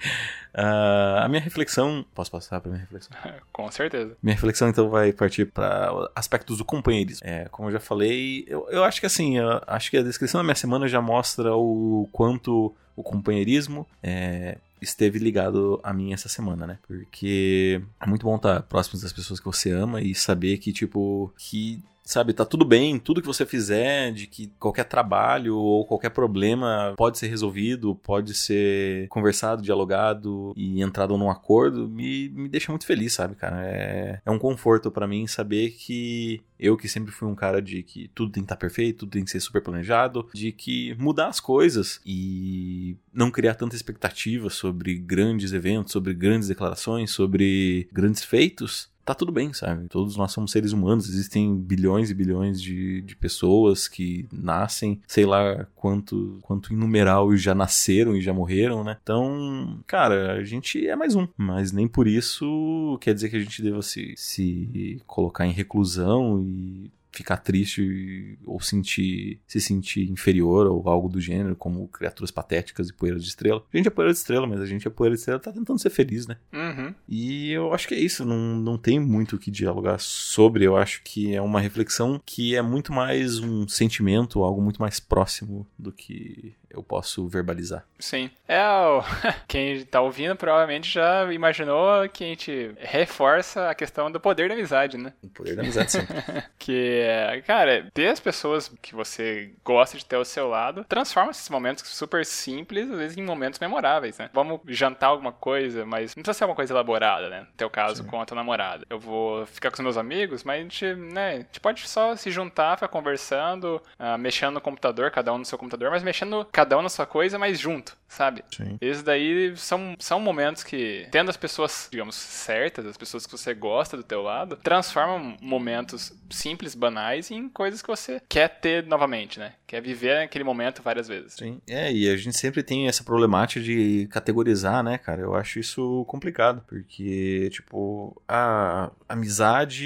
ah, 0.54 1.24
a 1.24 1.30
minha 1.30 1.42
reflexão. 1.42 2.06
Posso 2.14 2.30
passar 2.30 2.60
pra 2.60 2.70
minha 2.70 2.82
reflexão? 2.82 3.16
Com 3.54 3.72
certeza. 3.72 4.18
Minha 4.22 4.36
reflexão 4.36 4.68
então 4.68 4.90
vai 4.90 5.14
partir 5.14 5.46
para 5.46 6.10
aspectos 6.14 6.58
do 6.58 6.66
companheirismo. 6.66 7.26
É, 7.26 7.48
como 7.50 7.70
eu 7.70 7.74
já 7.74 7.80
falei, 7.80 8.44
eu, 8.48 8.68
eu 8.70 8.84
acho 8.84 9.00
que 9.00 9.06
assim, 9.06 9.38
eu 9.38 9.62
acho 9.66 9.90
que 9.90 9.98
a 9.98 10.04
descrição 10.04 10.40
da 10.40 10.44
minha 10.44 10.56
semana 10.56 10.88
já 10.88 11.00
mostra 11.00 11.56
o 11.56 12.10
quanto 12.12 12.76
o 13.02 13.04
companheirismo 13.04 13.86
é, 14.02 14.58
esteve 14.80 15.20
ligado 15.20 15.80
a 15.84 15.92
mim 15.92 16.14
essa 16.14 16.30
semana, 16.30 16.68
né? 16.68 16.80
Porque 16.88 17.82
é 18.00 18.06
muito 18.08 18.24
bom 18.24 18.36
estar 18.36 18.62
próximo 18.64 19.02
das 19.02 19.12
pessoas 19.12 19.40
que 19.40 19.46
você 19.46 19.72
ama 19.72 20.02
e 20.02 20.14
saber 20.14 20.58
que, 20.60 20.72
tipo, 20.72 21.34
que 21.38 21.84
sabe, 22.04 22.34
tá 22.34 22.44
tudo 22.44 22.66
bem, 22.66 23.00
tudo 23.00 23.22
que 23.22 23.28
você 23.28 23.46
fizer, 23.46 24.12
de 24.12 24.28
que 24.28 24.52
qualquer 24.60 24.86
trabalho 24.86 25.56
ou 25.56 25.86
qualquer 25.86 26.10
problema 26.10 26.94
pode 26.98 27.18
ser 27.18 27.28
resolvido, 27.28 27.96
pode 27.96 28.34
ser 28.34 29.08
conversado, 29.08 29.62
dialogado 29.62 30.54
e 30.56 30.82
entrado 30.82 31.18
num 31.18 31.30
acordo, 31.30 31.88
me, 31.88 32.30
me 32.30 32.50
deixa 32.50 32.72
muito 32.72 32.86
feliz, 32.86 33.14
sabe, 33.14 33.36
cara? 33.36 33.66
É, 33.66 34.22
é 34.26 34.32
um 34.32 34.40
conforto 34.40 34.92
pra 34.92 35.08
mim 35.08 35.28
saber 35.28 35.72
que 35.72 36.42
eu 36.60 36.78
que 36.78 36.88
sempre 36.88 37.12
fui 37.12 37.28
um 37.28 37.34
cara 37.34 37.60
de 37.60 37.82
que 37.82 38.08
tudo 38.14 38.32
tem 38.32 38.44
que 38.44 38.46
estar 38.46 38.56
perfeito, 38.56 39.00
tudo 39.00 39.12
tem 39.14 39.24
que 39.24 39.32
ser 39.32 39.40
super 39.40 39.64
planejado, 39.64 40.30
de 40.32 40.52
que 40.52 40.96
mudar 41.00 41.28
as 41.28 41.40
coisas 41.40 42.00
e 42.06 42.96
não 43.12 43.32
criar 43.32 43.56
tanta 43.56 43.76
expectativa 43.76 44.48
sobre 44.50 44.96
grandes 44.96 45.54
eventos, 45.54 45.92
sobre 45.92 46.14
grandes 46.14 46.48
declarações, 46.48 47.10
sobre 47.10 47.90
grandes 47.92 48.24
feitos, 48.24 48.91
tá 49.06 49.14
tudo 49.14 49.32
bem, 49.32 49.54
sabe? 49.54 49.88
Todos 49.88 50.16
nós 50.16 50.32
somos 50.32 50.52
seres 50.52 50.72
humanos, 50.72 51.10
existem 51.10 51.56
bilhões 51.56 52.10
e 52.10 52.14
bilhões 52.14 52.62
de, 52.62 53.02
de 53.02 53.16
pessoas 53.16 53.88
que 53.88 54.28
nascem, 54.32 55.02
sei 55.08 55.26
lá 55.26 55.68
quanto, 55.76 56.40
quanto 56.42 56.74
inumeral 56.74 57.36
já 57.36 57.56
nasceram 57.56 58.16
e 58.16 58.22
já 58.22 58.34
morreram, 58.34 58.84
né? 58.84 58.98
Então, 59.02 59.80
cara, 59.88 60.34
a 60.34 60.44
gente 60.44 60.88
é 60.88 60.96
mais 60.96 61.16
um, 61.16 61.28
mas 61.38 61.72
nem 61.72 61.88
por 61.88 62.08
isso 62.08 62.98
quer 63.02 63.14
dizer 63.14 63.30
que 63.30 63.36
a 63.38 63.40
gente 63.40 63.62
deva 63.62 63.82
se, 63.82 64.14
se 64.16 65.02
colocar 65.08 65.46
em 65.46 65.52
reclusão 65.52 66.44
e 66.46 66.92
ficar 67.12 67.38
triste 67.38 68.38
ou 68.46 68.60
sentir 68.60 69.40
se 69.46 69.60
sentir 69.60 70.10
inferior 70.10 70.68
ou 70.68 70.88
algo 70.88 71.10
do 71.10 71.20
gênero, 71.20 71.56
como 71.56 71.88
criaturas 71.88 72.32
patéticas 72.32 72.90
e 72.90 72.94
poeira 72.94 73.20
de 73.20 73.28
estrela. 73.28 73.64
A 73.72 73.78
gente 73.78 73.88
é 73.88 73.92
poeira 73.92 74.14
de 74.14 74.18
estrela, 74.18 74.48
mas 74.48 74.62
a 74.62 74.66
gente 74.66 74.88
é 74.88 74.92
poeira 74.92 75.16
de 75.16 75.20
estrela 75.20 75.40
tá 75.40 75.52
tentando 75.52 75.80
ser 75.80 75.90
feliz, 75.90 76.28
né? 76.28 76.38
Uhum. 76.54 76.94
E 77.08 77.52
eu 77.52 77.74
acho 77.74 77.88
que 77.88 77.96
é 77.96 78.00
isso, 78.00 78.26
não, 78.26 78.56
não 78.56 78.78
tem 78.78 79.00
muito 79.00 79.36
o 79.36 79.40
que 79.40 79.52
dialogar 79.52 80.00
sobre. 80.00 80.66
Eu 80.66 80.78
acho 80.78 81.02
que 81.04 81.36
é 81.36 81.42
uma 81.42 81.60
reflexão 81.60 82.22
que 82.26 82.56
é 82.56 82.62
muito 82.62 82.94
mais 82.94 83.40
um 83.40 83.68
sentimento, 83.68 84.44
algo 84.44 84.62
muito 84.62 84.82
mais 84.82 85.00
próximo 85.00 85.68
do 85.78 85.92
que 85.92 86.56
eu 86.74 86.84
posso 86.84 87.28
verbalizar. 87.28 87.86
Sim. 88.00 88.30
É, 88.48 88.62
o... 88.64 89.04
quem 89.48 89.84
tá 89.86 90.02
ouvindo 90.02 90.36
provavelmente 90.36 90.92
já 90.92 91.32
imaginou 91.32 92.08
que 92.10 92.24
a 92.24 92.28
gente 92.28 92.72
reforça 92.80 93.70
a 93.70 93.76
questão 93.76 94.12
do 94.12 94.20
poder 94.20 94.50
da 94.50 94.56
amizade, 94.56 94.98
né? 94.98 95.14
O 95.24 95.30
poder 95.30 95.56
da 95.56 95.62
amizade 95.62 95.92
sempre. 95.92 96.16
Que, 96.58 97.04
cara, 97.48 97.90
ter 97.94 98.08
as 98.08 98.20
pessoas 98.20 98.72
que 98.82 98.94
você 98.94 99.52
gosta 99.66 99.98
de 99.98 100.06
ter 100.06 100.16
ao 100.16 100.24
seu 100.24 100.48
lado 100.48 100.86
transforma 100.88 101.32
esses 101.32 101.50
momentos 101.50 101.88
super 101.88 102.24
simples, 102.26 102.90
às 102.90 102.98
vezes, 102.98 103.18
em 103.18 103.24
momentos 103.24 103.60
memoráveis, 103.60 104.18
né? 104.20 104.30
Vamos 104.32 104.62
jantar 104.68 105.08
alguma 105.08 105.32
coisa, 105.32 105.86
mas 105.86 106.16
não 106.16 106.22
precisa 106.22 106.38
ser 106.38 106.46
uma 106.46 106.54
coisa 106.54 106.72
elaborada, 106.72 107.30
né? 107.30 107.42
No 107.42 107.48
teu 107.58 107.70
caso, 107.70 108.04
Sim. 108.04 108.10
com 108.10 108.22
a 108.22 108.26
tua 108.26 108.36
namorada. 108.36 108.86
Eu 108.90 109.00
vou 109.00 109.46
ficar 109.48 109.72
com 109.72 109.76
os 109.76 109.82
meus 109.82 109.98
amigos, 109.98 110.44
mas 110.44 110.60
a 110.60 110.64
gente, 110.64 110.94
né? 110.94 111.30
A 111.32 111.38
gente 111.38 111.60
pode 111.60 111.88
só 111.88 112.16
se 112.16 112.30
juntar, 112.30 112.78
ficar 112.78 112.88
conversando, 112.88 113.82
ah, 113.98 114.18
mexendo 114.18 114.54
no 114.54 114.62
computador, 114.62 115.10
cada 115.10 115.34
um 115.34 115.40
no 115.40 115.46
seu 115.46 115.58
computador, 115.58 115.90
mas 115.90 116.04
mexendo 116.04 116.48
cada 116.52 116.61
um 116.78 116.82
na 116.82 116.90
sua 116.90 117.06
coisa, 117.06 117.38
mas 117.38 117.60
junto, 117.60 117.98
sabe? 118.08 118.44
Sim. 118.56 118.78
Esses 118.82 119.04
daí 119.04 119.56
são, 119.58 119.96
são 120.00 120.20
momentos 120.20 120.64
que, 120.64 121.08
tendo 121.12 121.30
as 121.30 121.38
pessoas, 121.38 121.88
digamos, 121.92 122.16
certas, 122.16 122.86
as 122.86 122.98
pessoas 122.98 123.26
que 123.26 123.32
você 123.32 123.54
gosta 123.54 123.98
do 123.98 124.04
teu 124.04 124.22
lado, 124.22 124.58
transformam 124.58 125.38
momentos 125.42 126.14
simples, 126.30 126.76
banais, 126.76 127.32
em 127.32 127.50
coisas 127.50 127.82
que 127.82 127.88
você 127.88 128.22
quer 128.28 128.48
ter 128.60 128.86
novamente, 128.86 129.40
né? 129.40 129.54
Quer 129.72 129.82
viver 129.82 130.18
aquele 130.18 130.44
momento 130.44 130.84
várias 130.84 131.08
vezes. 131.08 131.36
Sim. 131.36 131.62
É, 131.66 131.90
e 131.94 132.10
a 132.10 132.18
gente 132.18 132.38
sempre 132.38 132.62
tem 132.62 132.90
essa 132.90 133.06
problemática 133.06 133.62
de 133.64 134.06
categorizar, 134.12 134.84
né, 134.84 134.98
cara? 134.98 135.22
Eu 135.22 135.34
acho 135.34 135.60
isso 135.60 136.04
complicado, 136.10 136.62
porque, 136.68 137.48
tipo, 137.52 138.22
a 138.28 138.92
amizade 139.08 139.86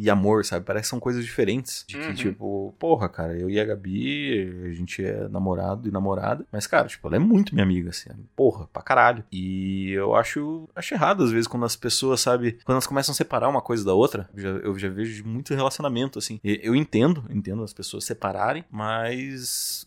e 0.00 0.10
amor, 0.10 0.44
sabe? 0.44 0.66
Parece 0.66 0.86
que 0.86 0.88
são 0.90 0.98
coisas 0.98 1.24
diferentes. 1.24 1.84
De 1.86 1.98
que, 1.98 2.06
Uhum. 2.08 2.14
tipo, 2.14 2.74
porra, 2.80 3.08
cara, 3.08 3.38
eu 3.38 3.48
e 3.48 3.60
a 3.60 3.64
Gabi, 3.64 4.50
a 4.64 4.72
gente 4.74 5.04
é 5.04 5.28
namorado 5.28 5.88
e 5.88 5.92
namorada, 5.92 6.44
mas, 6.50 6.66
cara, 6.66 6.88
tipo, 6.88 7.06
ela 7.06 7.14
é 7.14 7.20
muito 7.20 7.54
minha 7.54 7.64
amiga, 7.64 7.90
assim, 7.90 8.10
porra, 8.34 8.66
pra 8.72 8.82
caralho. 8.82 9.22
E 9.30 9.92
eu 9.92 10.16
acho, 10.16 10.68
acho 10.74 10.94
errado, 10.94 11.22
às 11.22 11.30
vezes, 11.30 11.46
quando 11.46 11.64
as 11.64 11.76
pessoas, 11.76 12.20
sabe, 12.20 12.58
quando 12.64 12.74
elas 12.74 12.88
começam 12.88 13.12
a 13.12 13.14
separar 13.16 13.48
uma 13.48 13.62
coisa 13.62 13.84
da 13.84 13.94
outra, 13.94 14.28
eu 14.34 14.40
já, 14.42 14.48
eu 14.48 14.78
já 14.80 14.88
vejo 14.88 15.24
muito 15.24 15.54
relacionamento, 15.54 16.18
assim. 16.18 16.40
Eu 16.42 16.74
entendo, 16.74 17.24
entendo 17.30 17.62
as 17.62 17.72
pessoas 17.72 18.04
separarem, 18.04 18.64
mas 18.68 19.11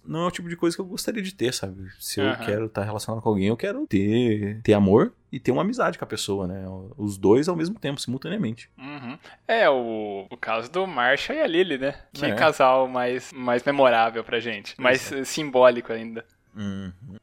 não 0.05 0.23
é 0.23 0.27
o 0.27 0.31
tipo 0.31 0.47
de 0.49 0.55
coisa 0.55 0.75
que 0.75 0.81
eu 0.81 0.85
gostaria 0.85 1.21
de 1.21 1.33
ter, 1.33 1.53
sabe? 1.53 1.89
Se 1.99 2.19
eu 2.19 2.25
Aham. 2.27 2.45
quero 2.45 2.65
estar 2.65 2.83
relacionado 2.83 3.21
com 3.21 3.29
alguém, 3.29 3.47
eu 3.47 3.57
quero 3.57 3.85
ter, 3.88 4.61
ter 4.61 4.73
amor 4.73 5.13
e 5.31 5.39
ter 5.39 5.51
uma 5.51 5.61
amizade 5.61 5.97
com 5.97 6.05
a 6.05 6.07
pessoa, 6.07 6.47
né? 6.47 6.63
Os 6.97 7.17
dois 7.17 7.47
ao 7.47 7.55
mesmo 7.55 7.77
tempo, 7.79 7.99
simultaneamente. 7.99 8.69
Uhum. 8.77 9.17
É, 9.47 9.69
o, 9.69 10.27
o 10.29 10.38
caso 10.38 10.71
do 10.71 10.85
Marshall 10.88 11.38
e 11.38 11.41
a 11.41 11.47
Lily, 11.47 11.77
né? 11.77 11.95
Que 12.13 12.25
É. 12.25 12.35
casal 12.35 12.88
mais, 12.88 13.31
mais 13.33 13.63
memorável 13.63 14.23
pra 14.23 14.39
gente. 14.39 14.79
Mais 14.79 15.11
eh, 15.11 15.23
simbólico 15.25 15.91
ainda. 15.91 16.25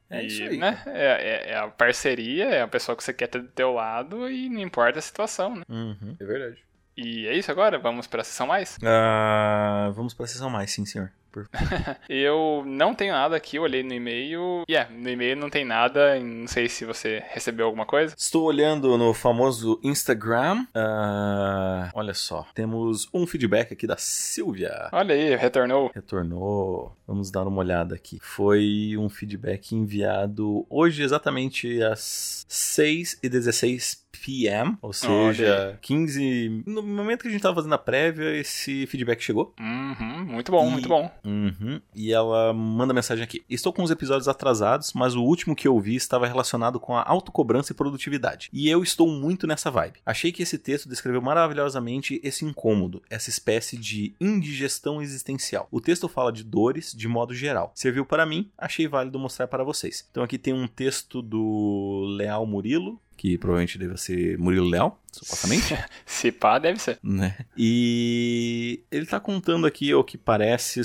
É 0.09 0.23
E, 0.23 0.27
isso 0.27 0.43
aí. 0.43 0.57
Né? 0.57 0.79
É, 0.85 1.49
é- 1.49 1.51
é 1.53 1.57
a 1.57 1.67
parceria, 1.67 2.45
é 2.45 2.61
a 2.61 2.67
pessoa 2.67 2.95
que 2.95 3.03
você 3.03 3.11
quer 3.13 3.27
ter 3.27 3.41
do 3.41 3.47
teu 3.47 3.73
lado 3.73 4.29
e 4.29 4.47
não 4.49 4.59
importa 4.61 4.99
a 4.99 5.01
situação, 5.01 5.55
né? 5.55 5.63
Uhum, 5.67 6.15
é 6.19 6.23
verdade. 6.25 6.57
E 6.95 7.25
é 7.25 7.33
isso 7.35 7.49
agora? 7.49 7.79
Vamos 7.79 8.05
pra 8.05 8.23
sessão 8.23 8.45
mais? 8.45 8.77
Ah, 8.83 9.91
vamos 9.95 10.13
pra 10.13 10.27
sessão 10.27 10.49
mais, 10.51 10.69
sim, 10.71 10.85
senhor. 10.85 11.11
Por- 11.33 11.49
Eu 12.07 12.63
não 12.65 12.93
tenho 12.93 13.11
nada 13.11 13.35
aqui, 13.35 13.57
eu 13.57 13.63
olhei 13.63 13.81
no 13.83 13.91
e-mail. 13.93 14.63
E 14.69 14.75
é, 14.75 14.87
no 14.89 15.09
e-mail 15.09 15.35
não 15.35 15.49
tem 15.49 15.65
nada, 15.65 16.19
não 16.19 16.47
sei 16.47 16.69
se 16.69 16.85
você 16.85 17.23
recebeu 17.29 17.65
alguma 17.65 17.85
coisa. 17.87 18.13
Estou 18.17 18.43
olhando 18.43 18.95
no 18.97 19.13
famoso 19.15 19.79
Instagram. 19.83 20.65
Ah, 20.75 21.89
olha 21.95 22.13
só, 22.13 22.45
temos 22.53 23.09
um 23.13 23.25
feedback 23.25 23.73
aqui 23.73 23.87
da 23.87 23.97
Silvia. 23.97 24.89
Olha 24.91 25.15
aí, 25.15 25.35
retornou. 25.35 25.91
Retornou. 25.93 26.95
Vamos 27.07 27.31
dar 27.31 27.47
uma 27.47 27.59
olhada 27.59 27.95
aqui. 27.95 28.19
Foi 28.21 28.95
um 28.97 29.09
feedback 29.09 29.73
enviado 29.73 30.65
hoje, 30.69 31.01
exatamente 31.03 31.81
às 31.81 32.45
6h16 32.49 34.03
p.m. 34.23 34.77
Ou 34.81 34.93
seja, 34.93 35.77
15. 35.81 36.63
No 36.67 36.81
momento 36.83 37.23
que 37.23 37.27
a 37.27 37.31
gente 37.31 37.41
tava 37.41 37.55
fazendo 37.55 37.73
a 37.73 37.77
prévia, 37.77 38.29
esse 38.37 38.85
feedback 38.87 39.21
chegou. 39.21 39.53
Uhum, 39.59 40.25
muito 40.25 40.51
bom, 40.51 40.67
E- 40.67 40.71
muito 40.71 40.87
bom. 40.87 41.11
Uhum. 41.23 41.79
E 41.95 42.11
ela 42.11 42.53
manda 42.53 42.93
mensagem 42.93 43.23
aqui. 43.23 43.43
Estou 43.49 43.71
com 43.71 43.83
os 43.83 43.91
episódios 43.91 44.27
atrasados, 44.27 44.93
mas 44.93 45.15
o 45.15 45.23
último 45.23 45.55
que 45.55 45.67
eu 45.67 45.79
vi 45.79 45.95
estava 45.95 46.27
relacionado 46.27 46.79
com 46.79 46.95
a 46.95 47.03
autocobrança 47.07 47.71
e 47.71 47.75
produtividade. 47.75 48.49
E 48.51 48.69
eu 48.69 48.83
estou 48.83 49.07
muito 49.07 49.47
nessa 49.47 49.71
vibe. 49.71 49.99
Achei 50.05 50.31
que 50.31 50.43
esse 50.43 50.57
texto 50.57 50.89
descreveu 50.89 51.21
maravilhosamente 51.21 52.19
esse 52.23 52.45
incômodo, 52.45 53.01
essa 53.09 53.29
espécie 53.29 53.77
de 53.77 54.13
indigestão 54.19 55.01
existencial. 55.01 55.67
O 55.71 55.81
texto 55.81 56.07
fala 56.07 56.31
de 56.31 56.43
dores 56.43 56.93
de 56.93 57.07
modo 57.07 57.33
geral. 57.33 57.71
Serviu 57.75 58.05
para 58.05 58.25
mim, 58.25 58.49
achei 58.57 58.87
válido 58.87 59.19
mostrar 59.19 59.47
para 59.47 59.63
vocês. 59.63 60.05
Então 60.11 60.23
aqui 60.23 60.37
tem 60.37 60.53
um 60.53 60.67
texto 60.67 61.21
do 61.21 62.05
Leal 62.17 62.45
Murilo, 62.45 62.99
que 63.15 63.37
provavelmente 63.37 63.77
deve 63.77 63.97
ser 63.97 64.37
Murilo 64.37 64.67
Leal, 64.67 65.01
supostamente. 65.11 65.77
Se 66.05 66.31
pá, 66.31 66.59
deve 66.59 66.79
ser. 66.79 66.99
Né? 67.03 67.37
E 67.57 68.83
ele 68.91 69.05
tá 69.05 69.19
contando 69.19 69.67
aqui 69.67 69.93
o 69.93 70.03
que 70.03 70.17
parece 70.17 70.81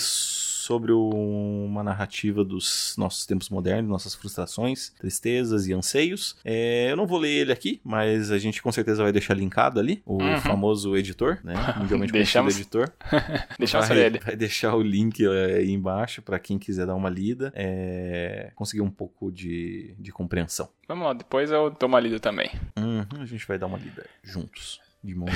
sobre 0.69 0.93
uma 0.93 1.83
narrativa 1.83 2.45
dos 2.45 2.95
nossos 2.99 3.25
tempos 3.25 3.49
modernos, 3.49 3.91
nossas 3.91 4.15
frustrações, 4.15 4.91
tristezas 4.99 5.67
e 5.67 5.73
anseios. 5.73 6.37
É, 6.45 6.91
eu 6.91 6.97
não 6.97 7.07
vou 7.07 7.19
ler 7.19 7.31
ele 7.31 7.53
aqui, 7.53 7.81
mas 7.83 8.31
a 8.31 8.37
gente 8.37 8.61
com 8.61 8.71
certeza 8.71 9.03
vai 9.03 9.11
deixar 9.11 9.33
linkado 9.33 9.81
ali, 9.81 10.03
o 10.05 10.23
uhum. 10.23 10.41
famoso 10.43 10.95
editor, 10.95 11.39
né? 11.43 11.55
Mundialmente 11.81 12.13
Deixamos... 12.13 12.55
editor. 12.55 12.93
Deixamos 13.59 13.89
vai, 13.89 13.99
ele. 13.99 14.19
Vai 14.19 14.37
deixar 14.37 14.75
o 14.75 14.83
link 14.83 15.25
é, 15.25 15.57
aí 15.57 15.71
embaixo 15.71 16.21
para 16.21 16.39
quem 16.39 16.59
quiser 16.59 16.85
dar 16.87 16.95
uma 16.95 17.09
lida, 17.09 17.51
é, 17.57 18.53
conseguir 18.55 18.83
um 18.83 18.91
pouco 18.91 19.33
de, 19.33 19.95
de 19.99 20.13
compreensão. 20.13 20.69
Vamos 20.87 21.07
lá, 21.07 21.15
depois 21.15 21.51
eu 21.51 21.71
dou 21.71 21.89
uma 21.89 21.99
lida 21.99 22.21
também. 22.21 22.51
Uhum, 22.77 23.23
a 23.23 23.25
gente 23.25 23.49
vai 23.49 23.57
dar 23.57 23.69
uma 23.69 23.79
lida 23.79 24.05
juntos, 24.23 24.83
de 25.03 25.15
mãos 25.17 25.33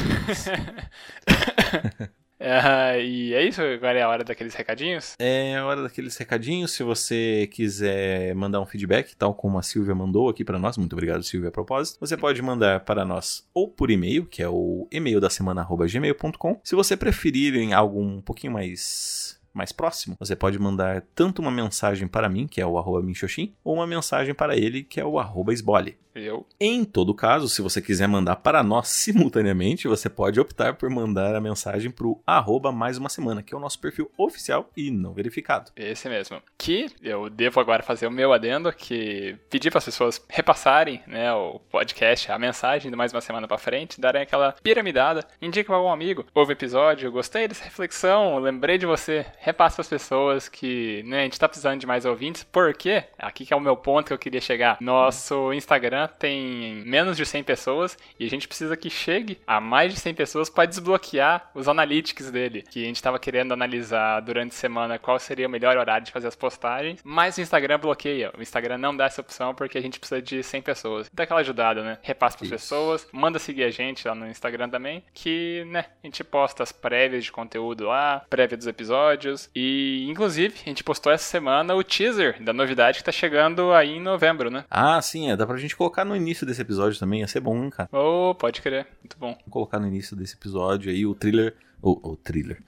Uh, 2.42 3.00
e 3.00 3.34
é 3.34 3.44
isso? 3.46 3.62
Agora 3.62 3.98
é 3.98 4.02
a 4.02 4.08
hora 4.08 4.24
daqueles 4.24 4.54
recadinhos? 4.54 5.14
É 5.18 5.56
a 5.56 5.64
hora 5.64 5.82
daqueles 5.82 6.16
recadinhos. 6.16 6.72
Se 6.72 6.82
você 6.82 7.48
quiser 7.52 8.34
mandar 8.34 8.60
um 8.60 8.66
feedback, 8.66 9.14
tal 9.16 9.32
como 9.32 9.58
a 9.58 9.62
Silvia 9.62 9.94
mandou 9.94 10.28
aqui 10.28 10.44
para 10.44 10.58
nós, 10.58 10.76
muito 10.76 10.92
obrigado, 10.92 11.22
Silvia, 11.22 11.50
a 11.50 11.52
propósito, 11.52 12.00
você 12.00 12.16
pode 12.16 12.42
mandar 12.42 12.80
para 12.80 13.04
nós 13.04 13.48
ou 13.54 13.68
por 13.68 13.90
e-mail, 13.90 14.26
que 14.26 14.42
é 14.42 14.48
o 14.48 14.88
e-mail 14.90 15.20
da 15.20 15.30
semana 15.30 15.64
gmail.com. 15.64 16.60
Se 16.64 16.74
você 16.74 16.96
preferir 16.96 17.54
em 17.54 17.72
algo 17.72 18.00
um 18.00 18.20
pouquinho 18.20 18.52
mais 18.52 19.40
mais 19.52 19.70
próximo, 19.70 20.16
você 20.18 20.34
pode 20.34 20.58
mandar 20.58 21.02
tanto 21.14 21.42
uma 21.42 21.50
mensagem 21.50 22.08
para 22.08 22.28
mim, 22.28 22.46
que 22.46 22.60
é 22.60 22.66
o 22.66 22.78
arroba 22.78 23.02
minxoxin, 23.02 23.54
ou 23.62 23.74
uma 23.74 23.86
mensagem 23.86 24.34
para 24.34 24.56
ele, 24.56 24.82
que 24.82 24.98
é 24.98 25.04
o 25.04 25.18
arroba 25.18 25.52
esbole. 25.52 25.98
Eu. 26.14 26.46
Em 26.60 26.84
todo 26.84 27.14
caso, 27.14 27.48
se 27.48 27.62
você 27.62 27.80
quiser 27.80 28.06
mandar 28.06 28.36
para 28.36 28.62
nós 28.62 28.88
simultaneamente, 28.88 29.88
você 29.88 30.08
pode 30.08 30.38
optar 30.38 30.74
por 30.74 30.90
mandar 30.90 31.34
a 31.34 31.40
mensagem 31.40 31.90
para 31.90 32.06
o 32.06 32.20
arroba 32.26 32.70
mais 32.70 32.98
uma 32.98 33.08
semana, 33.08 33.42
que 33.42 33.54
é 33.54 33.56
o 33.56 33.60
nosso 33.60 33.80
perfil 33.80 34.10
oficial 34.16 34.70
e 34.76 34.90
não 34.90 35.14
verificado. 35.14 35.70
Esse 35.76 36.08
mesmo. 36.08 36.42
Que 36.58 36.86
eu 37.02 37.30
devo 37.30 37.60
agora 37.60 37.82
fazer 37.82 38.06
o 38.06 38.10
meu 38.10 38.32
adendo, 38.32 38.72
que 38.72 39.36
pedir 39.48 39.70
para 39.70 39.78
as 39.78 39.84
pessoas 39.84 40.24
repassarem 40.28 41.02
né, 41.06 41.32
o 41.32 41.58
podcast, 41.70 42.30
a 42.30 42.38
mensagem 42.38 42.90
de 42.90 42.96
mais 42.96 43.12
uma 43.12 43.20
semana 43.20 43.48
para 43.48 43.58
frente, 43.58 44.00
darem 44.00 44.22
aquela 44.22 44.52
piramidada, 44.62 45.26
indica 45.40 45.68
para 45.68 45.76
algum 45.76 45.90
amigo, 45.90 46.26
ouve 46.34 46.52
o 46.52 46.54
episódio, 46.54 47.10
gostei 47.10 47.48
dessa 47.48 47.64
reflexão, 47.64 48.38
lembrei 48.38 48.76
de 48.76 48.86
você, 48.86 49.24
repassa 49.38 49.76
para 49.76 49.82
as 49.82 49.88
pessoas 49.88 50.48
que 50.48 51.02
né, 51.04 51.20
a 51.20 51.24
gente 51.24 51.32
está 51.34 51.48
precisando 51.48 51.80
de 51.80 51.86
mais 51.86 52.04
ouvintes, 52.04 52.44
porque, 52.44 53.04
aqui 53.18 53.46
que 53.46 53.54
é 53.54 53.56
o 53.56 53.60
meu 53.60 53.76
ponto 53.76 54.08
que 54.08 54.12
eu 54.12 54.18
queria 54.18 54.40
chegar, 54.40 54.76
nosso 54.80 55.52
Instagram 55.52 56.01
tem 56.08 56.82
menos 56.84 57.16
de 57.16 57.24
100 57.24 57.42
pessoas 57.44 57.96
e 58.18 58.26
a 58.26 58.30
gente 58.30 58.48
precisa 58.48 58.76
que 58.76 58.90
chegue 58.90 59.38
a 59.46 59.60
mais 59.60 59.92
de 59.92 60.00
100 60.00 60.14
pessoas 60.14 60.50
para 60.50 60.66
desbloquear 60.66 61.50
os 61.54 61.68
analytics 61.68 62.30
dele, 62.30 62.62
que 62.62 62.82
a 62.82 62.86
gente 62.86 62.96
estava 62.96 63.18
querendo 63.18 63.52
analisar 63.52 64.20
durante 64.20 64.52
a 64.52 64.58
semana 64.58 64.98
qual 64.98 65.18
seria 65.18 65.46
o 65.46 65.50
melhor 65.50 65.76
horário 65.76 66.06
de 66.06 66.12
fazer 66.12 66.28
as 66.28 66.36
postagens, 66.36 67.00
mas 67.04 67.36
o 67.36 67.40
Instagram 67.40 67.78
bloqueia. 67.78 68.32
O 68.36 68.42
Instagram 68.42 68.78
não 68.78 68.96
dá 68.96 69.06
essa 69.06 69.20
opção 69.20 69.54
porque 69.54 69.78
a 69.78 69.82
gente 69.82 69.98
precisa 69.98 70.22
de 70.22 70.42
100 70.42 70.62
pessoas. 70.62 71.10
Dá 71.12 71.24
aquela 71.24 71.40
ajudada, 71.40 71.82
né? 71.82 71.98
Repassa 72.02 72.38
para 72.38 72.46
as 72.46 72.50
pessoas, 72.50 73.06
manda 73.12 73.38
seguir 73.38 73.64
a 73.64 73.70
gente 73.70 74.06
lá 74.06 74.14
no 74.14 74.26
Instagram 74.26 74.68
também, 74.68 75.02
que, 75.12 75.64
né, 75.68 75.86
a 76.02 76.06
gente 76.06 76.24
posta 76.24 76.62
as 76.62 76.72
prévias 76.72 77.24
de 77.24 77.32
conteúdo 77.32 77.86
lá, 77.86 78.24
prévia 78.30 78.56
dos 78.56 78.66
episódios 78.66 79.50
e, 79.54 80.06
inclusive, 80.08 80.54
a 80.64 80.68
gente 80.68 80.82
postou 80.82 81.12
essa 81.12 81.24
semana 81.24 81.74
o 81.74 81.84
teaser 81.84 82.42
da 82.42 82.52
novidade 82.52 82.98
que 82.98 83.04
tá 83.04 83.12
chegando 83.12 83.72
aí 83.72 83.96
em 83.96 84.00
novembro, 84.00 84.50
né? 84.50 84.64
Ah, 84.70 85.00
sim, 85.02 85.30
é, 85.30 85.36
dá 85.36 85.46
pra 85.46 85.56
gente 85.56 85.76
colocar 85.76 85.91
colocar 85.92 86.04
no 86.04 86.16
início 86.16 86.46
desse 86.46 86.62
episódio 86.62 86.98
também, 86.98 87.20
ia 87.20 87.28
ser 87.28 87.40
bom, 87.40 87.62
hein, 87.62 87.70
cara. 87.70 87.88
Oh, 87.92 88.34
pode 88.34 88.62
crer. 88.62 88.86
Muito 89.02 89.18
bom. 89.18 89.36
Vou 89.44 89.50
colocar 89.50 89.78
no 89.78 89.86
início 89.86 90.16
desse 90.16 90.34
episódio 90.34 90.90
aí 90.90 91.04
o 91.04 91.14
thriller 91.14 91.54
o, 91.84 92.12
o 92.12 92.16
thriller, 92.16 92.62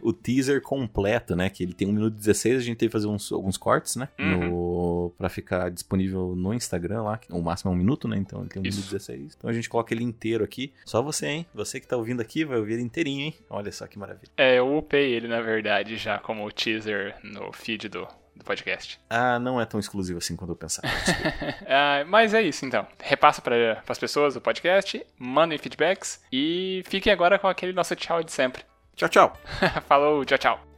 o, 0.00 0.10
o, 0.10 0.12
teaser 0.12 0.62
completo, 0.62 1.34
né? 1.34 1.50
Que 1.50 1.64
ele 1.64 1.72
tem 1.72 1.88
1 1.88 1.92
minuto 1.92 2.14
e 2.14 2.16
16, 2.16 2.58
a 2.58 2.60
gente 2.60 2.76
teve 2.76 2.88
que 2.88 2.92
fazer 2.92 3.08
uns, 3.08 3.32
alguns 3.32 3.56
cortes, 3.56 3.96
né? 3.96 4.08
Uhum. 4.20 4.38
No, 4.38 5.14
pra 5.18 5.28
ficar 5.28 5.68
disponível 5.68 6.36
no 6.36 6.54
Instagram 6.54 7.02
lá, 7.02 7.20
o 7.28 7.42
máximo 7.42 7.72
é 7.72 7.74
um 7.74 7.76
minuto, 7.76 8.06
né? 8.06 8.16
Então 8.16 8.42
ele 8.42 8.48
tem 8.48 8.60
1 8.60 8.62
minuto 8.62 8.78
e 8.78 8.84
16. 8.84 9.34
Então 9.36 9.50
a 9.50 9.52
gente 9.52 9.68
coloca 9.68 9.92
ele 9.92 10.04
inteiro 10.04 10.44
aqui. 10.44 10.72
Só 10.84 11.02
você, 11.02 11.26
hein? 11.26 11.46
Você 11.52 11.80
que 11.80 11.88
tá 11.88 11.96
ouvindo 11.96 12.20
aqui 12.20 12.44
vai 12.44 12.56
ouvir 12.56 12.74
ele 12.74 12.82
inteirinho, 12.82 13.20
hein? 13.20 13.34
Olha 13.50 13.72
só 13.72 13.84
que 13.88 13.98
maravilha. 13.98 14.30
É, 14.36 14.60
eu 14.60 14.76
upei 14.76 15.12
ele, 15.12 15.26
na 15.26 15.40
verdade, 15.40 15.96
já 15.96 16.16
como 16.16 16.48
teaser 16.52 17.16
no 17.24 17.52
feed 17.52 17.88
do, 17.88 18.06
do 18.36 18.44
podcast. 18.44 19.00
Ah, 19.08 19.38
não 19.38 19.60
é 19.60 19.64
tão 19.64 19.78
exclusivo 19.80 20.18
assim 20.18 20.36
quando 20.36 20.50
eu 20.50 20.56
pensar. 20.56 20.82
ah, 21.66 22.04
mas 22.06 22.34
é 22.34 22.42
isso 22.42 22.64
então. 22.64 22.86
Repassa 23.02 23.40
para 23.40 23.82
as 23.88 23.98
pessoas 23.98 24.36
o 24.36 24.40
podcast, 24.40 25.04
mandem 25.18 25.58
feedbacks 25.58 26.20
e 26.32 26.82
fiquem 26.86 27.12
agora 27.12 27.38
com 27.38 27.48
aquele 27.48 27.72
nosso 27.72 27.94
tchau 27.94 28.22
de 28.22 28.32
sempre. 28.32 28.64
Tchau, 28.96 29.08
tchau. 29.08 29.36
Falou, 29.88 30.24
tchau, 30.24 30.38
tchau. 30.38 30.73